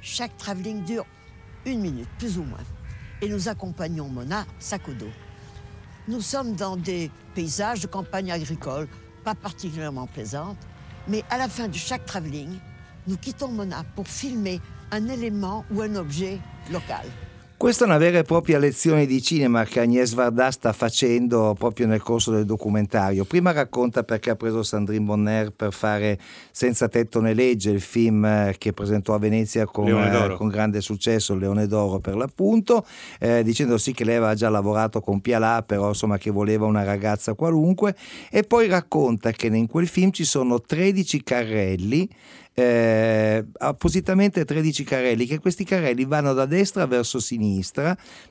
[0.03, 1.07] Chaque travelling dure
[1.65, 2.59] une minute, plus ou moins.
[3.23, 4.45] Et nous accompagnons Mona
[4.99, 5.07] dos.
[6.09, 8.87] Nous sommes dans des paysages de campagne agricole,
[9.25, 10.59] pas particulièrement plaisantes,
[11.09, 12.59] mais à la fin de chaque travelling,
[13.07, 16.39] nous quittons Mona pour filmer un élément ou un objet
[16.71, 17.07] local.
[17.59, 21.89] Questa è una vera e propria lezione di cinema che Agnès Varda sta facendo proprio
[21.89, 23.25] nel corso del documentario.
[23.25, 26.21] Prima racconta perché ha preso Sandrine Bonner per fare
[26.53, 30.81] Senza tetto né legge, il film eh, che presentò a Venezia con, eh, con grande
[30.81, 32.87] successo, Leone d'Oro per l'appunto,
[33.19, 36.85] eh, dicendo sì che lei aveva già lavorato con Pialà, però insomma che voleva una
[36.85, 37.97] ragazza qualunque.
[38.31, 42.09] E poi racconta che in quel film ci sono 13 carrelli
[42.59, 47.47] eh, appositamente 13 carrelli, che questi carrelli vanno da destra verso sinistra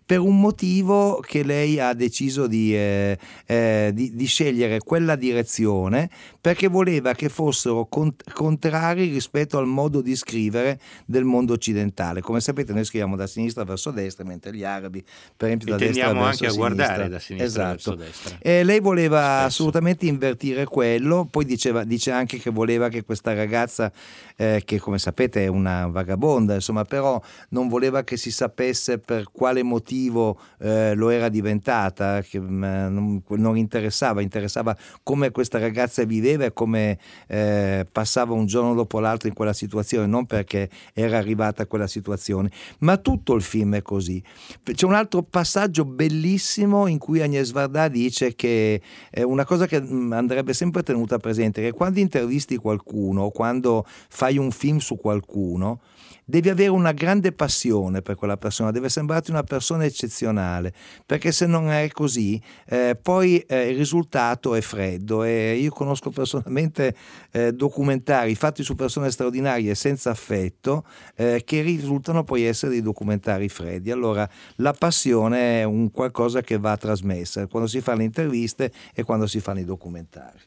[0.06, 6.10] per un motivo che lei ha deciso di, eh, eh, di- di scegliere quella direzione
[6.40, 12.22] perché voleva che fossero cont- contrari rispetto al modo di scrivere del mondo occidentale.
[12.22, 15.04] Come sapete noi scriviamo da sinistra verso destra, mentre gli arabi
[15.36, 17.08] per esempio E da destra tendiamo verso anche a guardare sinistra.
[17.10, 17.96] da sinistra Esatto.
[17.96, 18.38] verso destra.
[18.40, 23.92] E lei voleva assolutamente invertire quello, poi diceva, dice anche che voleva che questa ragazza,
[24.38, 29.32] eh, che come sapete è una vagabonda, insomma, però non voleva che si sapesse per
[29.32, 36.04] quale motivo eh, lo era diventata, che mm, non, non interessava, interessava come questa ragazza
[36.04, 41.18] viveva e come eh, passava un giorno dopo l'altro in quella situazione, non perché era
[41.18, 44.22] arrivata a quella situazione, ma tutto il film è così.
[44.62, 49.80] C'è un altro passaggio bellissimo in cui Agnès Varda dice che è una cosa che
[49.82, 55.80] mm, andrebbe sempre tenuta presente, che quando intervisti qualcuno quando fai un film su qualcuno,
[56.30, 60.74] devi avere una grande passione per quella persona, deve sembrarti una persona eccezionale,
[61.06, 65.24] perché se non è così, eh, poi eh, il risultato è freddo.
[65.24, 66.94] E io conosco personalmente
[67.32, 70.86] eh, documentari fatti su persone straordinarie senza affetto
[71.16, 73.90] eh, che risultano poi essere dei documentari freddi.
[73.90, 79.04] Allora la passione è un qualcosa che va trasmessa quando si fanno le interviste e
[79.04, 80.40] quando si fanno i documentari.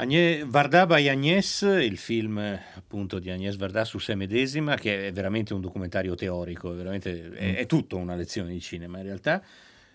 [0.00, 5.08] Agnès, Varda by Agnès, il film eh, appunto di Agnès Varda su sé medesima, che
[5.08, 9.04] è veramente un documentario teorico, è, veramente, è, è tutto una lezione di cinema in
[9.04, 9.42] realtà.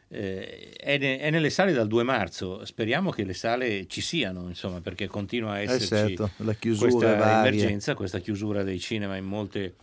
[0.10, 4.50] Eh, è, ne- è nelle sale dal 2 marzo, speriamo che le sale ci siano,
[4.50, 7.50] insomma, perché continua a esserci certo, la chiusura questa varie.
[7.50, 9.76] emergenza, questa chiusura dei cinema in molte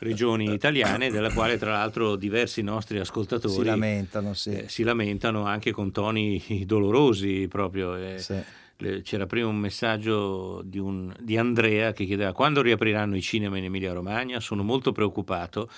[0.00, 4.50] regioni italiane, della quale tra l'altro diversi nostri ascoltatori Si lamentano, sì.
[4.50, 7.96] eh, si lamentano anche con toni dolorosi proprio.
[7.96, 8.18] eh.
[8.18, 8.60] Sì.
[9.02, 13.64] C'era prima un messaggio di, un- di Andrea che chiedeva quando riapriranno i cinema in
[13.64, 14.40] Emilia Romagna.
[14.40, 15.70] Sono molto preoccupato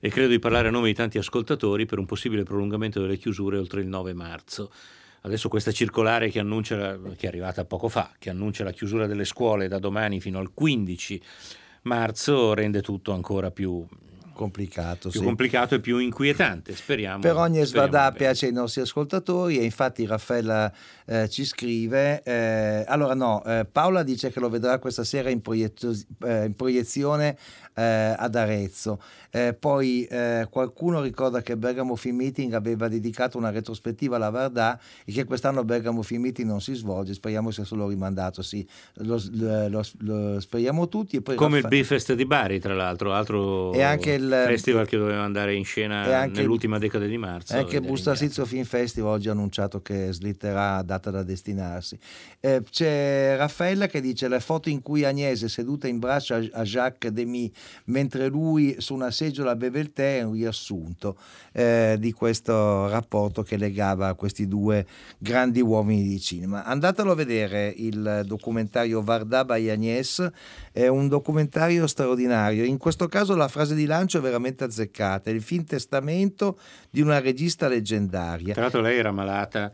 [0.00, 3.58] e credo di parlare a nome di tanti ascoltatori per un possibile prolungamento delle chiusure
[3.58, 4.70] oltre il 9 marzo.
[5.22, 9.26] Adesso questa circolare che, annuncia che è arrivata poco fa, che annuncia la chiusura delle
[9.26, 11.22] scuole da domani fino al 15
[11.82, 13.86] marzo, rende tutto ancora più
[14.40, 15.26] complicato, più sì.
[15.26, 16.74] complicato e più inquietante.
[16.74, 17.20] Speriamo.
[17.20, 18.12] Per ogni bene.
[18.16, 20.72] piace ai nostri ascoltatori e infatti Raffaella
[21.10, 25.40] eh, ci scrive, eh, allora no, eh, Paola dice che lo vedrà questa sera in,
[25.42, 25.92] proietto-
[26.24, 27.36] eh, in proiezione
[27.74, 29.00] eh, ad Arezzo,
[29.32, 30.08] Eh, poi
[30.50, 35.62] qualcuno ricorda che Bergamo Film Meeting aveva dedicato una retrospettiva alla Vardà e che quest'anno
[35.62, 40.88] Bergamo Film Meeting non si svolge, speriamo sia solo rimandato, sì, lo, lo- lo- speriamo
[40.88, 41.16] tutti.
[41.18, 44.86] E poi Come il Raffa- Bifest di Bari, tra l'altro, altro E anche il- festival
[44.88, 47.56] che doveva andare in scena nell'ultima decade di marzo.
[47.56, 51.98] Anche Busta Sizzo Film Festival oggi ha annunciato che slitterà data da destinarsi.
[52.38, 56.62] Eh, c'è Raffaella che dice le foto in cui Agnese seduta in braccio a, a
[56.62, 57.50] Jacques Demy
[57.86, 61.16] mentre lui su una seggiola beve il tè è un riassunto
[61.52, 64.86] eh, di questo rapporto che legava questi due
[65.18, 66.64] grandi uomini di cinema.
[66.64, 70.30] Andatelo a vedere il documentario Varda by Agnès,
[70.70, 72.64] è un documentario straordinario.
[72.64, 76.58] In questo caso la frase di lancio è veramente azzeccata, è il film testamento
[76.90, 78.52] di una regista leggendaria.
[78.52, 79.72] Tra l'altro lei era malata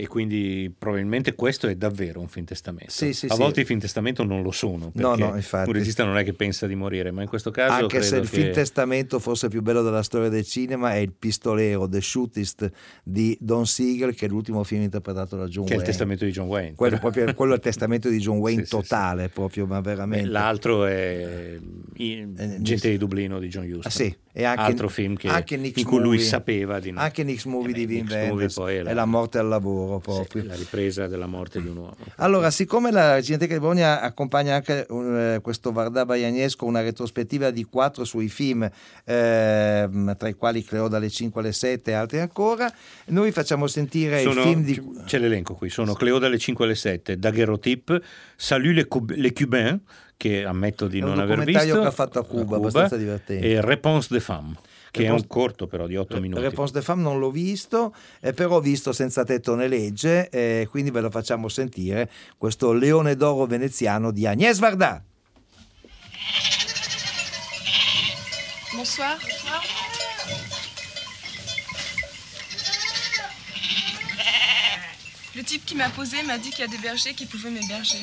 [0.00, 2.92] E quindi probabilmente questo è davvero un film testamento.
[2.92, 3.40] Sì, sì, a sì.
[3.40, 5.68] volte i film testamento non lo sono, No, no, infatti.
[5.68, 8.30] un regista non è che pensa di morire, ma in questo caso Anche se il
[8.30, 8.36] che...
[8.42, 12.70] film testamento forse più bello della storia del cinema è Il pistolero, The Shootist
[13.02, 15.84] di Don Siegel, che è l'ultimo film interpretato da John che è il Wayne.
[15.90, 16.74] testamento di John Wayne.
[16.76, 20.28] Quello, proprio, quello è il testamento di John Wayne totale, proprio, ma veramente.
[20.28, 21.58] L'altro è
[21.96, 22.24] i-
[22.60, 23.80] Gente di Dublino di John Huston.
[23.84, 27.00] Ah, sì, e anche, Altro film che, anche Nick's in cui lui sapeva di no.
[27.00, 30.44] Anche Nick's Movie Eh di Wim Wenders è la- la morte al lavoro proprio.
[30.44, 31.96] la ripresa della morte di un uomo.
[32.18, 37.64] Allora, siccome la Cineteca di Bologna accompagna anche eh, questo Vardà Baianesco, una retrospettiva di
[37.64, 38.70] quattro sui film,
[39.04, 42.72] ehm, tra i quali Cleo dalle 5 alle 7 e altri ancora,
[43.06, 44.82] noi facciamo sentire Sono- il film di...
[45.04, 48.00] C'è l'elenco qui, sono Cleo dalle 5 alle 7, Daguerreotype,
[48.36, 49.80] Salut les, Cub- les Cubains,
[50.18, 52.96] che ammetto di È un non aver documentario visto, che ha fatto a Cuba, abbastanza
[52.96, 53.46] divertente.
[53.48, 54.56] e Réponse des femmes,
[54.90, 56.42] che è Réponse- un corto però di 8 minuti.
[56.42, 60.66] Réponse de Femme non l'ho visto, eh, però ho visto Senza tetto né legge, eh,
[60.68, 65.02] quindi ve lo facciamo sentire, questo Leone d'oro veneziano di Agnès Varda.
[68.74, 69.16] Bonsoir.
[75.34, 78.02] Le type qui m'a posé m'a dit qu'il y a des bergers qui pouvaient m'héberger.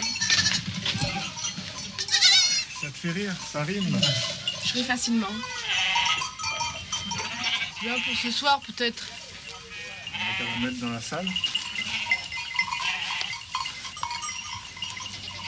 [3.06, 4.02] Fait rire, ça rime.
[4.66, 5.28] Je ris facilement.
[7.80, 9.04] Bien pour ce soir, peut-être.
[10.12, 11.30] On va vous mettre dans la salle.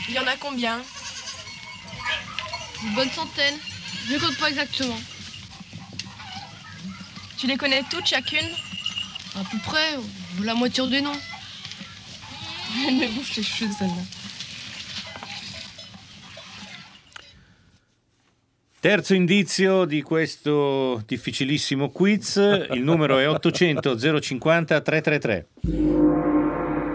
[0.08, 0.80] Il y en a combien?
[2.84, 3.58] Une bonne centaine.
[4.08, 5.02] Je ne compte pas exactement.
[7.39, 8.50] Tu les connais toutes chacune?
[9.36, 9.98] À peu près,
[10.38, 11.20] ou la moitié des noms.
[12.88, 14.16] Elle me bouffe les cheveux, celle-là.
[18.88, 22.38] Terzo indizio di questo difficilissimo quiz,
[22.71, 25.47] il numero è 800 050 333.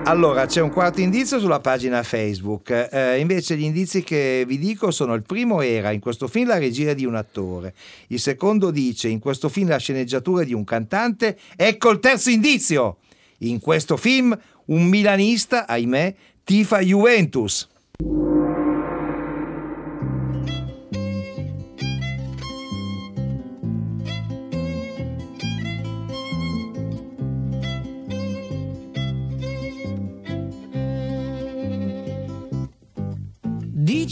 [0.04, 2.88] Allora, c'è un quarto indizio sulla pagina Facebook.
[2.90, 6.56] Eh, invece gli indizi che vi dico sono il primo era in questo film la
[6.56, 7.74] regia di un attore,
[8.06, 11.36] il secondo dice in questo film la sceneggiatura di un cantante.
[11.54, 13.00] Ecco il terzo indizio.
[13.40, 17.68] In questo film un milanista, ahimè, tifa Juventus.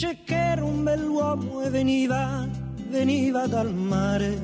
[0.00, 2.48] Dice che era un bell'uomo e veniva,
[2.88, 4.34] veniva dal mare.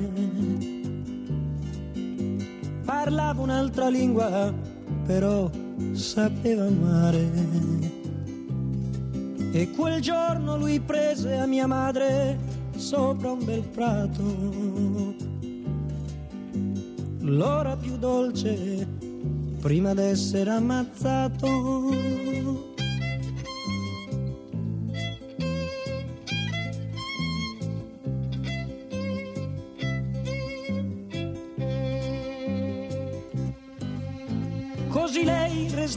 [2.85, 4.53] Parlava un'altra lingua,
[5.07, 5.49] però
[5.93, 7.27] sapeva amare.
[9.51, 12.37] E quel giorno lui prese a mia madre
[12.75, 15.15] sopra un bel prato.
[17.21, 18.87] L'ora più dolce
[19.59, 22.27] prima d'essere ammazzato.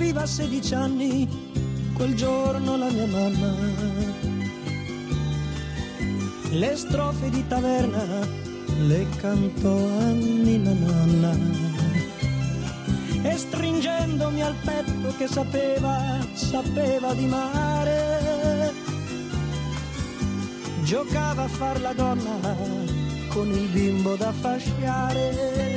[0.00, 1.28] Compiva 16 anni
[1.92, 3.54] quel giorno la mia mamma.
[6.52, 8.26] Le strofe di taverna
[8.78, 11.36] le cantò a Nina Nanna.
[13.24, 18.72] E stringendomi al petto che sapeva, sapeva di mare,
[20.82, 22.56] giocava a far la donna
[23.28, 25.69] con il bimbo da fasciare.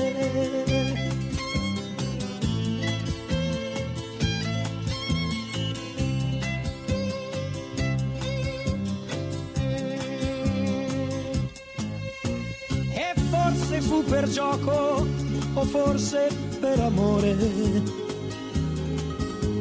[15.66, 17.36] Forse per amore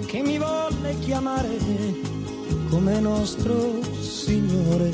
[0.06, 1.58] che mi volle chiamare
[2.68, 4.90] come nostro Signore.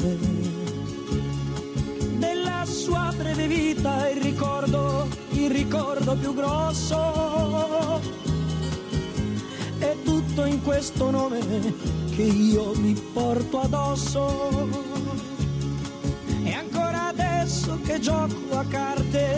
[2.18, 8.00] Della sua breve vita il ricordo, il ricordo più grosso
[9.78, 11.40] è tutto in questo nome
[12.14, 14.96] che io mi porto addosso.
[17.48, 19.37] adesso che gioco a carte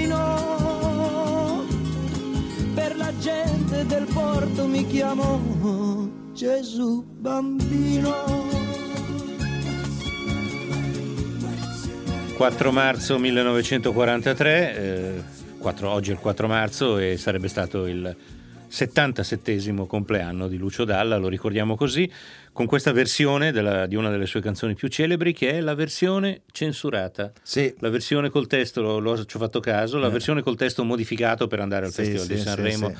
[3.21, 8.49] Gente del porto mi chiamo Gesù bambino.
[12.35, 15.23] 4 marzo 1943, eh,
[15.59, 18.15] quattro- oggi è il 4 marzo e sarebbe stato il
[18.71, 22.09] 77 compleanno di Lucio Dalla, lo ricordiamo così,
[22.53, 26.41] con questa versione della- di una delle sue canzoni più celebri che è la versione
[26.51, 27.31] censurata.
[27.43, 27.73] Sì.
[27.79, 30.11] La versione col testo, lo, lo- ci ho fatto caso, la Eh.
[30.11, 32.87] versione col testo modificato per andare al Sì, Festival sì, di Sanremo.
[32.89, 32.95] sì.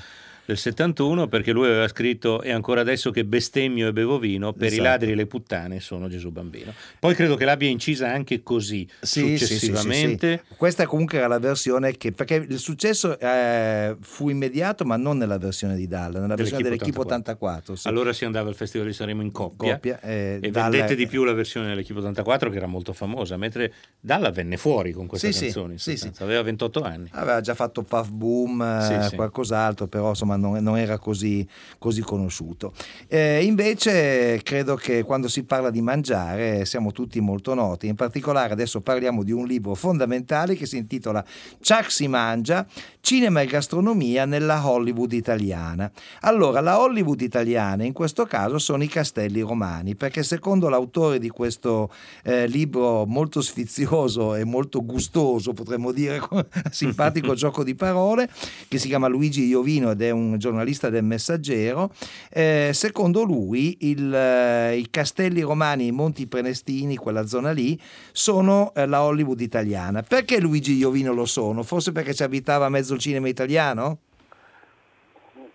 [0.46, 4.64] Del 71 perché lui aveva scritto e ancora adesso che bestemmio e bevo vino per
[4.70, 4.84] i Esatto.
[4.84, 9.38] ladri e le puttane sono Gesù bambino poi credo che l'abbia incisa anche così Sì,
[9.38, 10.44] sì, sì, sì, successivamente.
[10.58, 15.38] Questa comunque era la versione che perché il successo eh, fu immediato, ma non nella
[15.38, 17.76] versione di Dalla, nella versione dell'Equipo 84.
[17.76, 17.88] sì.
[17.88, 21.08] Allora si andava al Festival di Sanremo in coppia, Coppia, eh, e Dalla- vendette di
[21.08, 25.30] più la versione dell'Equipo 84 che era molto famosa, mentre Dalla venne fuori con questa
[25.30, 25.76] canzone,
[26.20, 27.10] aveva 28 anni.
[27.12, 32.74] Aveva già fatto Puff Boom, eh, qualcos'altro, però insomma non, non era così, così conosciuto.
[33.08, 38.54] Eh, invece credo che quando si parla di mangiare siamo tutti molto noti, in particolare
[38.54, 41.24] adesso parliamo di un libro fondamentale che si intitola
[41.60, 42.66] Chuck si mangia,
[43.02, 45.92] cinema e gastronomia nella Hollywood italiana.
[46.22, 51.30] Allora, la Hollywood italiana in questo caso sono i castelli romani, perché secondo l'autore di
[51.30, 51.92] questo
[52.24, 56.20] eh, libro molto sfizioso e molto gustoso, potremmo dire,
[56.72, 58.30] simpatico gioco di parole,
[58.68, 61.92] che si chiama Luigi Iovino ed è un giornalista del Messaggero,
[62.30, 67.80] eh, secondo lui il, eh, i castelli romani, i Monti Prenestini, quella zona lì,
[68.12, 70.02] sono eh, la Hollywood italiana.
[70.02, 71.64] Perché Luigi Iovino lo sono?
[71.64, 73.98] Forse perché ci abitava mezzo il cinema italiano?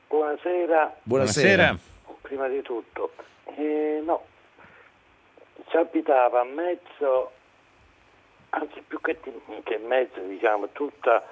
[0.09, 0.97] Buonasera.
[1.03, 1.79] Buonasera.
[2.23, 3.12] Prima di tutto,
[3.57, 4.25] eh, no,
[5.69, 7.31] ci abitava mezzo,
[8.51, 9.19] anzi più che,
[9.62, 11.23] che mezzo, diciamo, tutta,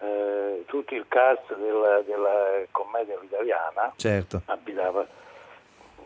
[0.00, 4.42] eh, tutto il cast della, della commedia italiana Certo.
[4.46, 5.06] abitava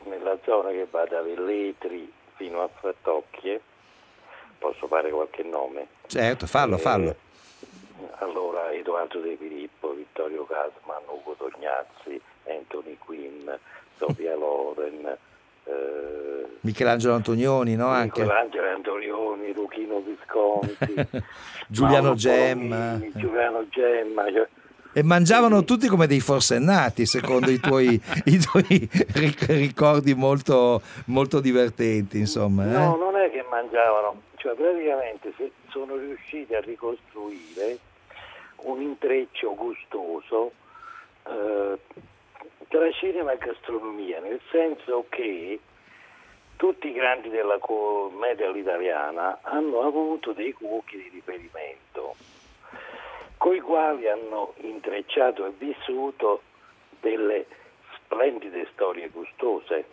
[0.04, 3.60] nella zona che va da Velletri fino a Frattocchie,
[4.58, 5.86] posso fare qualche nome.
[6.06, 7.14] Certo, fallo, fallo.
[8.18, 13.48] Allora Edoardo De Filippo, Vittorio Casman, Ugo Tognazzi, Anthony Quinn,
[13.96, 15.18] Sofia Loren, eh,
[16.60, 17.90] Michelangelo Antonioni, no?
[18.00, 20.94] Michelangelo Antonioni, Luchino Visconti,
[21.68, 22.98] Giuliano Gemma.
[23.14, 24.24] Giuliano Gemma.
[24.32, 24.48] cioè-
[24.96, 31.40] E mangiavano tutti come dei forsennati, secondo i tuoi, i tuoi ric- ricordi molto, molto
[31.40, 32.64] divertenti, insomma.
[32.64, 32.68] eh?
[32.72, 37.78] No, non è che mangiavano, cioè praticamente se- sono riusciti a ricostruire
[38.64, 40.52] un intreccio gustoso
[41.26, 41.78] eh,
[42.74, 45.60] tra cinema e gastronomia, nel senso che
[46.56, 52.16] tutti i grandi della commedia all'italiana hanno avuto dei cuochi di riferimento,
[53.36, 56.42] coi quali hanno intrecciato e vissuto
[56.98, 57.46] delle
[57.94, 59.84] splendide storie gustose,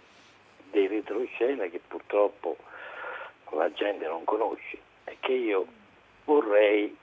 [0.71, 2.57] dei retroscena che purtroppo
[3.51, 5.67] la gente non conosce e che io
[6.25, 6.97] vorrei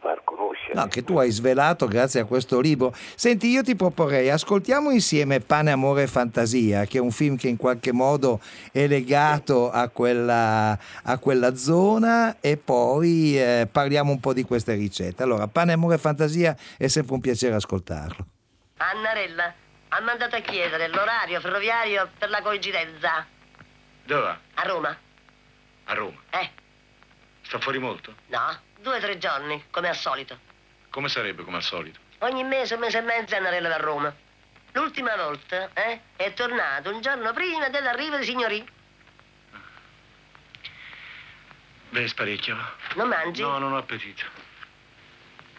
[0.00, 0.74] far conoscere.
[0.74, 2.94] No, che tu hai svelato grazie a questo libro.
[3.14, 7.48] Senti, io ti proporrei, ascoltiamo insieme Pane, Amore e Fantasia, che è un film che
[7.48, 8.40] in qualche modo
[8.72, 14.74] è legato a quella, a quella zona e poi eh, parliamo un po' di queste
[14.74, 15.22] ricette.
[15.22, 18.26] Allora, Pane, Amore e Fantasia è sempre un piacere ascoltarlo.
[18.76, 19.52] Annarella
[19.88, 23.26] ha mandato a chiedere l'orario ferroviario per la coincidenza.
[24.06, 24.38] Dove va?
[24.54, 24.96] A Roma.
[25.84, 26.16] A Roma.
[26.30, 26.50] Eh,
[27.42, 28.14] Sta fuori molto?
[28.28, 28.38] no,
[28.80, 30.38] due o tre giorni, come al solito.
[30.90, 31.98] Come sarebbe come al solito?
[32.18, 34.14] Ogni mese, un mese e mezzo Annarella va a Roma.
[34.72, 38.68] L'ultima volta, eh, è tornato un giorno prima dell'arrivo di signorì.
[41.90, 42.56] Beh, sparecchio.
[42.94, 43.42] Non mangi?
[43.42, 44.24] No, non ho appetito.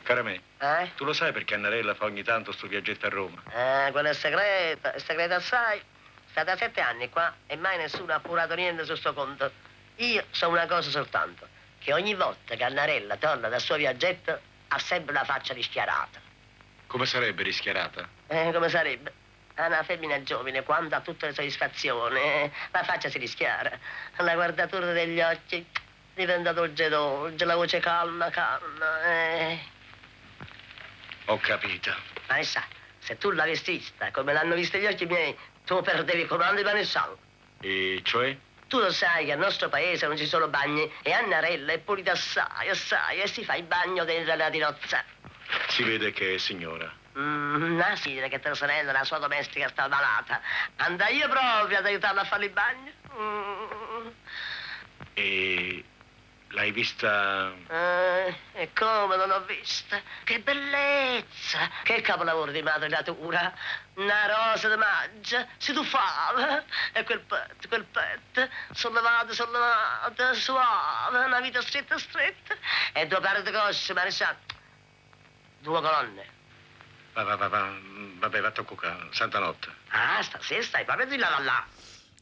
[0.04, 0.92] Cara me, Eh?
[0.96, 3.42] tu lo sai perché Annarella fa ogni tanto sto viaggetto a Roma?
[3.54, 5.82] Eh, quello è segreto, è segreto assai.
[6.30, 9.52] Sta da sette anni qua e mai nessuno ha appurato niente su sto conto.
[9.98, 11.48] Io so una cosa soltanto,
[11.84, 16.20] che ogni volta che Annarella torna dal suo viaggetto ha sempre la faccia rischiarata.
[16.88, 18.08] Come sarebbe rischiarata?
[18.28, 19.14] Eh, come sarebbe?
[19.56, 23.78] A una femmina giovane, quando ha tutte le soddisfazioni, eh, la faccia si rischiara.
[24.18, 25.66] La guardatura degli occhi
[26.14, 29.04] diventa dolce dolce, la voce calma, calma.
[29.06, 29.60] Eh.
[31.26, 31.94] Ho capito.
[32.28, 32.64] Ma sa,
[33.00, 37.18] se tu l'avessi vista come l'hanno vista gli occhi miei, tu perdevi pane e sangue.
[37.62, 38.38] E cioè?
[38.72, 42.14] Tu lo sai che al nostro paese non ci sono bagni e Annarella è pulita
[42.14, 45.04] assai, assai e si fa il bagno dentro la tinozza.
[45.68, 46.90] Si vede che è signora.
[47.18, 50.40] Mm, ah sì, che tua sorella, la sua domestica sta malata.
[50.78, 52.92] Andai io proprio ad aiutarla a fare il bagno.
[53.20, 54.08] Mm.
[55.16, 55.84] E
[56.52, 57.52] l'hai vista...
[57.68, 60.00] Eh, e come non ho vista?
[60.24, 61.70] Che bellezza!
[61.84, 63.54] Che capolavoro di madre natura!
[64.02, 71.40] Una rosa di maggio si tuffava e quel petto, quel petto, sollevato, sollevato, suave, una
[71.40, 72.56] vita stretta, stretta
[72.94, 74.36] e due pari di cosce, ma ne sa,
[75.60, 76.26] due colonne.
[77.14, 77.70] Va, va, va, va,
[78.20, 79.68] vabbè, va a cucca, santa notte.
[79.90, 81.66] Ah, stasera stai proprio di là là là.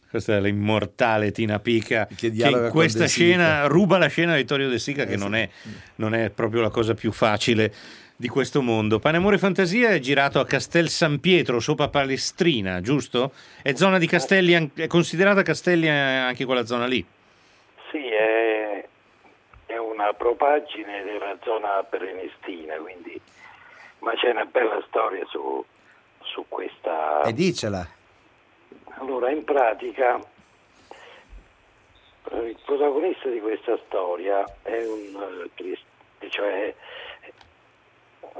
[0.10, 4.68] Questa è l'immortale Tina Pica che, dialoga in questa scena ruba la scena a Vittorio
[4.68, 5.48] De Sica, che Eh, non, è,
[5.96, 7.72] non è proprio la cosa più facile
[8.20, 9.00] di questo mondo.
[9.00, 13.32] Pane Amore e Fantasia è girato a Castel San Pietro, sopra Palestrina, giusto?
[13.62, 17.06] È zona di Castelli, è considerata Castelli eh, anche quella zona lì.
[17.90, 18.86] Sì, è,
[19.68, 23.18] è una propagine della zona prenestina, quindi,
[24.00, 25.64] ma c'è una bella storia su,
[26.22, 27.22] su questa...
[27.22, 27.88] E dicela.
[28.98, 30.20] Allora, in pratica,
[32.34, 35.88] il protagonista di questa storia è un, eh, crist-
[36.28, 36.76] cioè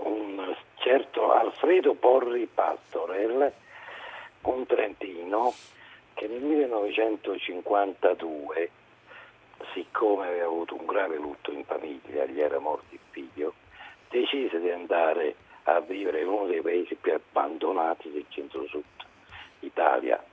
[0.04, 3.54] un certo Alfredo Porri Pastorel,
[4.42, 5.54] un trentino
[6.14, 8.70] che nel 1952,
[9.74, 13.54] siccome aveva avuto un grave lutto in famiglia, gli era morto il figlio,
[14.10, 18.84] decise di andare a vivere in uno dei paesi più abbandonati del centro-sud
[19.60, 20.24] Italia.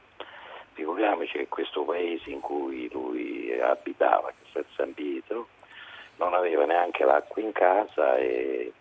[0.73, 5.49] Figuriamoci che questo paese in cui lui abitava, che è San Pietro,
[6.17, 8.73] non aveva neanche l'acqua in casa e,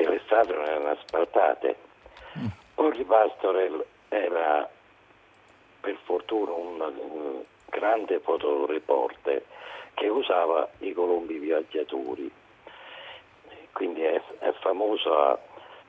[0.00, 1.76] e le strade non erano asfaltate.
[2.76, 4.68] Orri Pastorel era
[5.80, 9.44] per fortuna un, grande fotoreporter
[9.94, 12.30] che usava i colombi viaggiatori.
[13.72, 15.38] Quindi è, è famoso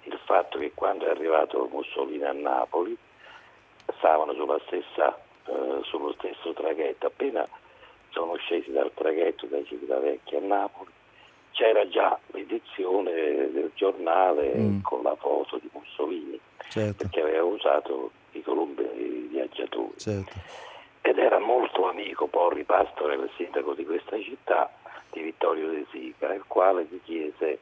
[0.03, 2.97] il fatto che quando è arrivato Mussolini a Napoli
[3.97, 4.33] stavano
[4.65, 7.05] stessa, eh, sullo stesso traghetto.
[7.05, 7.47] Appena
[8.09, 10.91] sono scesi dal traghetto da Civitavecchia a Napoli,
[11.51, 12.17] c'era già
[12.49, 14.81] l'edizione del giornale Mm.
[14.81, 16.39] con la foto di Mussolini,
[16.69, 18.83] Certo, perché aveva usato i colombi
[19.31, 19.93] viaggiatori.
[19.97, 20.33] certo.
[21.01, 24.71] Ed era molto amico Porri Pastore, il sindaco di questa città,
[25.11, 27.59] di Vittorio De Sica, il quale gli chiese,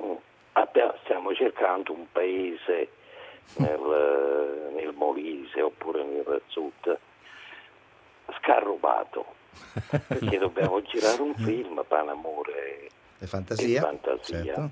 [0.00, 0.12] "Mm,
[0.52, 2.88] abbia- stiamo cercando un paese
[3.56, 6.98] nel, nel Molise oppure nel sud
[8.40, 9.24] scarrubato,
[10.08, 12.88] perché dobbiamo girare un film, Panamore
[13.18, 13.78] E fantasia.
[13.78, 14.44] e fantasia.
[14.44, 14.70] certo.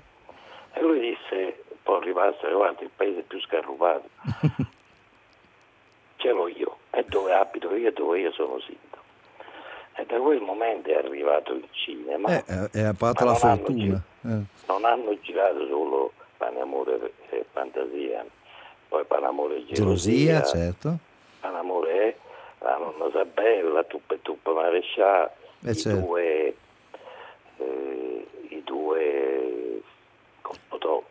[0.73, 4.09] E lui disse, poi rimasto, guarda, il paese più scarrubato
[6.17, 9.03] ce l'ho io, è dove abito io e dove io sono sindaco.
[9.97, 12.27] E da quel momento è arrivato il cinema.
[12.29, 14.03] Eh, eh, è apparato Ma la non hanno fortuna.
[14.23, 14.43] Eh.
[14.67, 18.25] Non hanno girato solo Panamore e Fantasia,
[18.89, 20.97] poi Panamore e Gelosia, Gelosia, certo.
[21.39, 22.17] Panamore
[22.59, 25.31] la nonna Sabella, Tuppa e Tuppa Marescià,
[25.63, 25.99] Eh, i certo.
[25.99, 26.55] due,
[27.57, 29.81] eh, i due
[30.41, 31.04] Cosmotò, eh,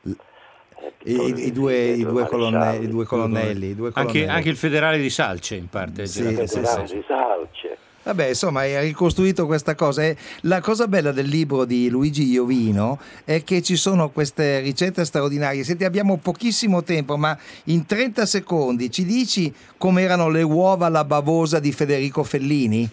[1.07, 3.69] I, i- due, i, due colonne- i due colonnelli.
[3.69, 4.29] i due Anche, colonnelli.
[4.31, 6.07] anche il federale di Salce in parte.
[6.07, 6.61] Sì, sì, in sì.
[6.61, 7.79] di Salce.
[8.05, 10.03] Vabbè, insomma, hai ricostruito questa cosa.
[10.03, 15.07] E la cosa bella del libro di Luigi Iovino è che ci sono queste ricette
[15.07, 15.65] straordinarie.
[15.65, 21.61] Senti, abbiamo pochissimo tempo, ma in 30 secondi ci dici com'erano le uova alla bavosa
[21.61, 22.87] di Federico Fellini?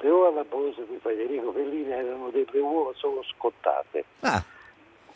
[0.00, 4.04] Le uova alla bosa di Federico Fellini erano delle uova solo scottate.
[4.20, 4.44] Ah.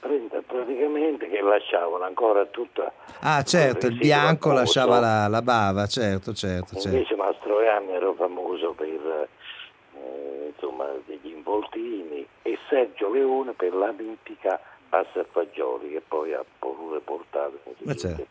[0.01, 2.91] Praticamente che lasciavano ancora tutta
[3.21, 6.89] Ah, certo, il bianco lasciava la, la bava, certo, certo, certo.
[6.89, 9.29] Invece Mastroianni era famoso per
[9.95, 14.59] eh, insomma, degli involtini e Sergio Leone per la mitica
[14.91, 17.59] pasta e fagioli che poi ha pure portato
[17.97, 18.27] certo.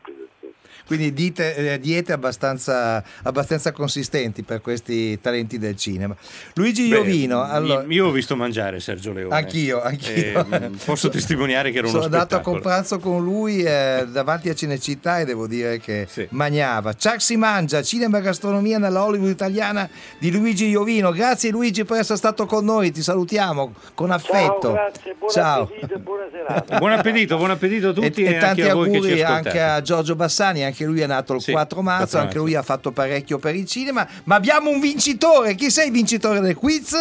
[0.86, 6.16] Quindi dite- eh, diete abbastanza, abbastanza consistenti per questi talenti del cinema.
[6.56, 9.36] Luigi Beh, Iovino, allora, Io ho visto mangiare Sergio Leone.
[9.36, 10.48] Anch'io, anch'io.
[10.50, 14.50] E, mm, posso testimoniare che era uno sono andato a compranzo con lui eh, davanti
[14.50, 16.94] a Cinecittà e devo dire che mangiava.
[16.94, 19.88] Ciao si mangia, cinema e gastronomia nella Hollywood italiana
[20.18, 21.12] di Luigi Iovino.
[21.12, 24.62] Grazie Luigi per essere stato con noi, ti salutiamo con affetto.
[24.62, 25.70] Ciao, grazie, buon Ciao.
[25.72, 26.49] e buona serata.
[26.78, 29.22] Buon appetito, buon appetito a tutti e, e, tanti anche a voi che ci auguri
[29.22, 29.48] ascoltate.
[29.50, 32.56] anche a Giorgio Bassani, anche lui è nato il Sì, 4 marzo, 4 anche lui
[32.56, 34.08] ha fatto parecchio per il cinema.
[34.24, 36.92] Ma abbiamo un vincitore, chi sei il vincitore del quiz?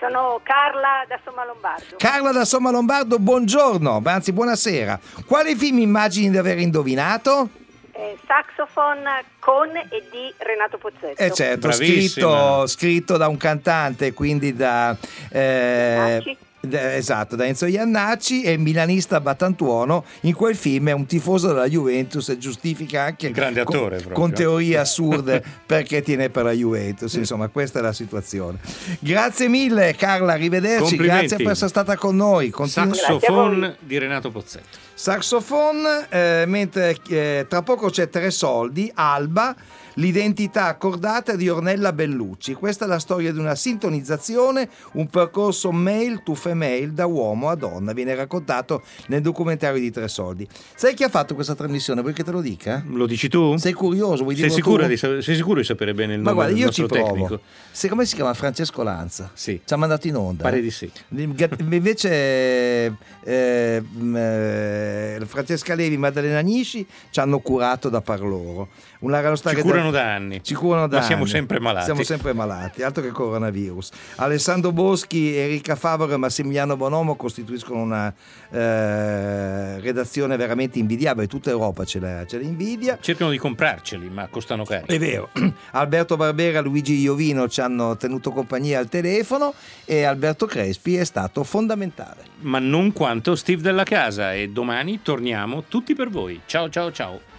[0.00, 1.96] Sono Carla da Somma Lombardo.
[1.98, 4.98] Carla da Somma Lombardo, buongiorno, anzi buonasera.
[5.26, 7.48] Quale film immagini di aver indovinato?
[7.92, 11.22] Eh, saxophone con e di Renato Pozzetto.
[11.22, 14.96] Eh certo, scritto, scritto da un cantante, quindi da...
[15.30, 16.36] eh,
[16.68, 20.04] esatto, da Enzo Iannacci e milanista Battantuono.
[20.22, 23.96] In quel film è un tifoso della Juventus e giustifica anche Un grande con- attore,
[23.96, 24.14] proprio.
[24.14, 27.14] con teorie assurde perché tiene per la Juventus.
[27.14, 28.58] Insomma, questa è la situazione.
[28.98, 30.96] Grazie mille Carla, arrivederci.
[30.96, 32.50] Grazie per essere stata con noi.
[32.50, 34.88] Continu- Saxophone di Renato Pozzetto.
[34.94, 39.56] Saxophone, eh, mentre eh, tra poco c'è Tre Soldi, Alba,
[39.94, 42.54] l'identità accordata di Ornella Bellucci.
[42.54, 47.54] Questa è la storia di una sintonizzazione, un percorso male to female da uomo a
[47.54, 47.92] donna.
[47.92, 50.46] Viene raccontato nel documentario di Tre Soldi.
[50.74, 52.00] Sai chi ha fatto questa trasmissione?
[52.00, 52.82] Vuoi che te lo dica?
[52.88, 53.56] Lo dici tu?
[53.56, 54.22] Sei curioso?
[54.22, 56.66] Vuoi Sei sicuro, di, sei sicuro di sapere bene il Ma nome guarda, del io
[56.66, 57.12] nostro ci provo.
[57.12, 57.40] tecnico?
[57.70, 59.30] Se, come si chiama Francesco Lanza?
[59.34, 59.60] Sì.
[59.64, 60.42] Ci ha mandato in onda.
[60.42, 60.62] Pare eh?
[60.62, 60.90] di sì.
[61.16, 68.68] Invece eh, mh, eh, Francesca Levi e Maddalena Nisci ci hanno curato da par loro.
[69.00, 70.42] Una storia Ci curano da anni.
[70.42, 71.30] Ci curano da Ma siamo anni.
[71.30, 71.84] sempre malati.
[71.84, 73.90] Siamo sempre malati, altro che coronavirus.
[74.16, 78.12] Alessandro Boschi, Enrica Favaro e Massimiliano Bonomo costituiscono una
[78.50, 81.26] eh, redazione veramente invidiabile.
[81.26, 82.98] Tutta Europa ce la, ce la invidia.
[83.00, 84.84] Cercano di comprarceli, ma costano cari.
[84.86, 85.30] È vero,
[85.72, 89.54] Alberto Barbera Luigi Iovino ci hanno tenuto compagnia al telefono
[89.84, 92.24] e Alberto Crespi è stato fondamentale.
[92.40, 96.40] Ma non quanto Steve della casa e domani torniamo tutti per voi.
[96.46, 97.29] Ciao ciao ciao.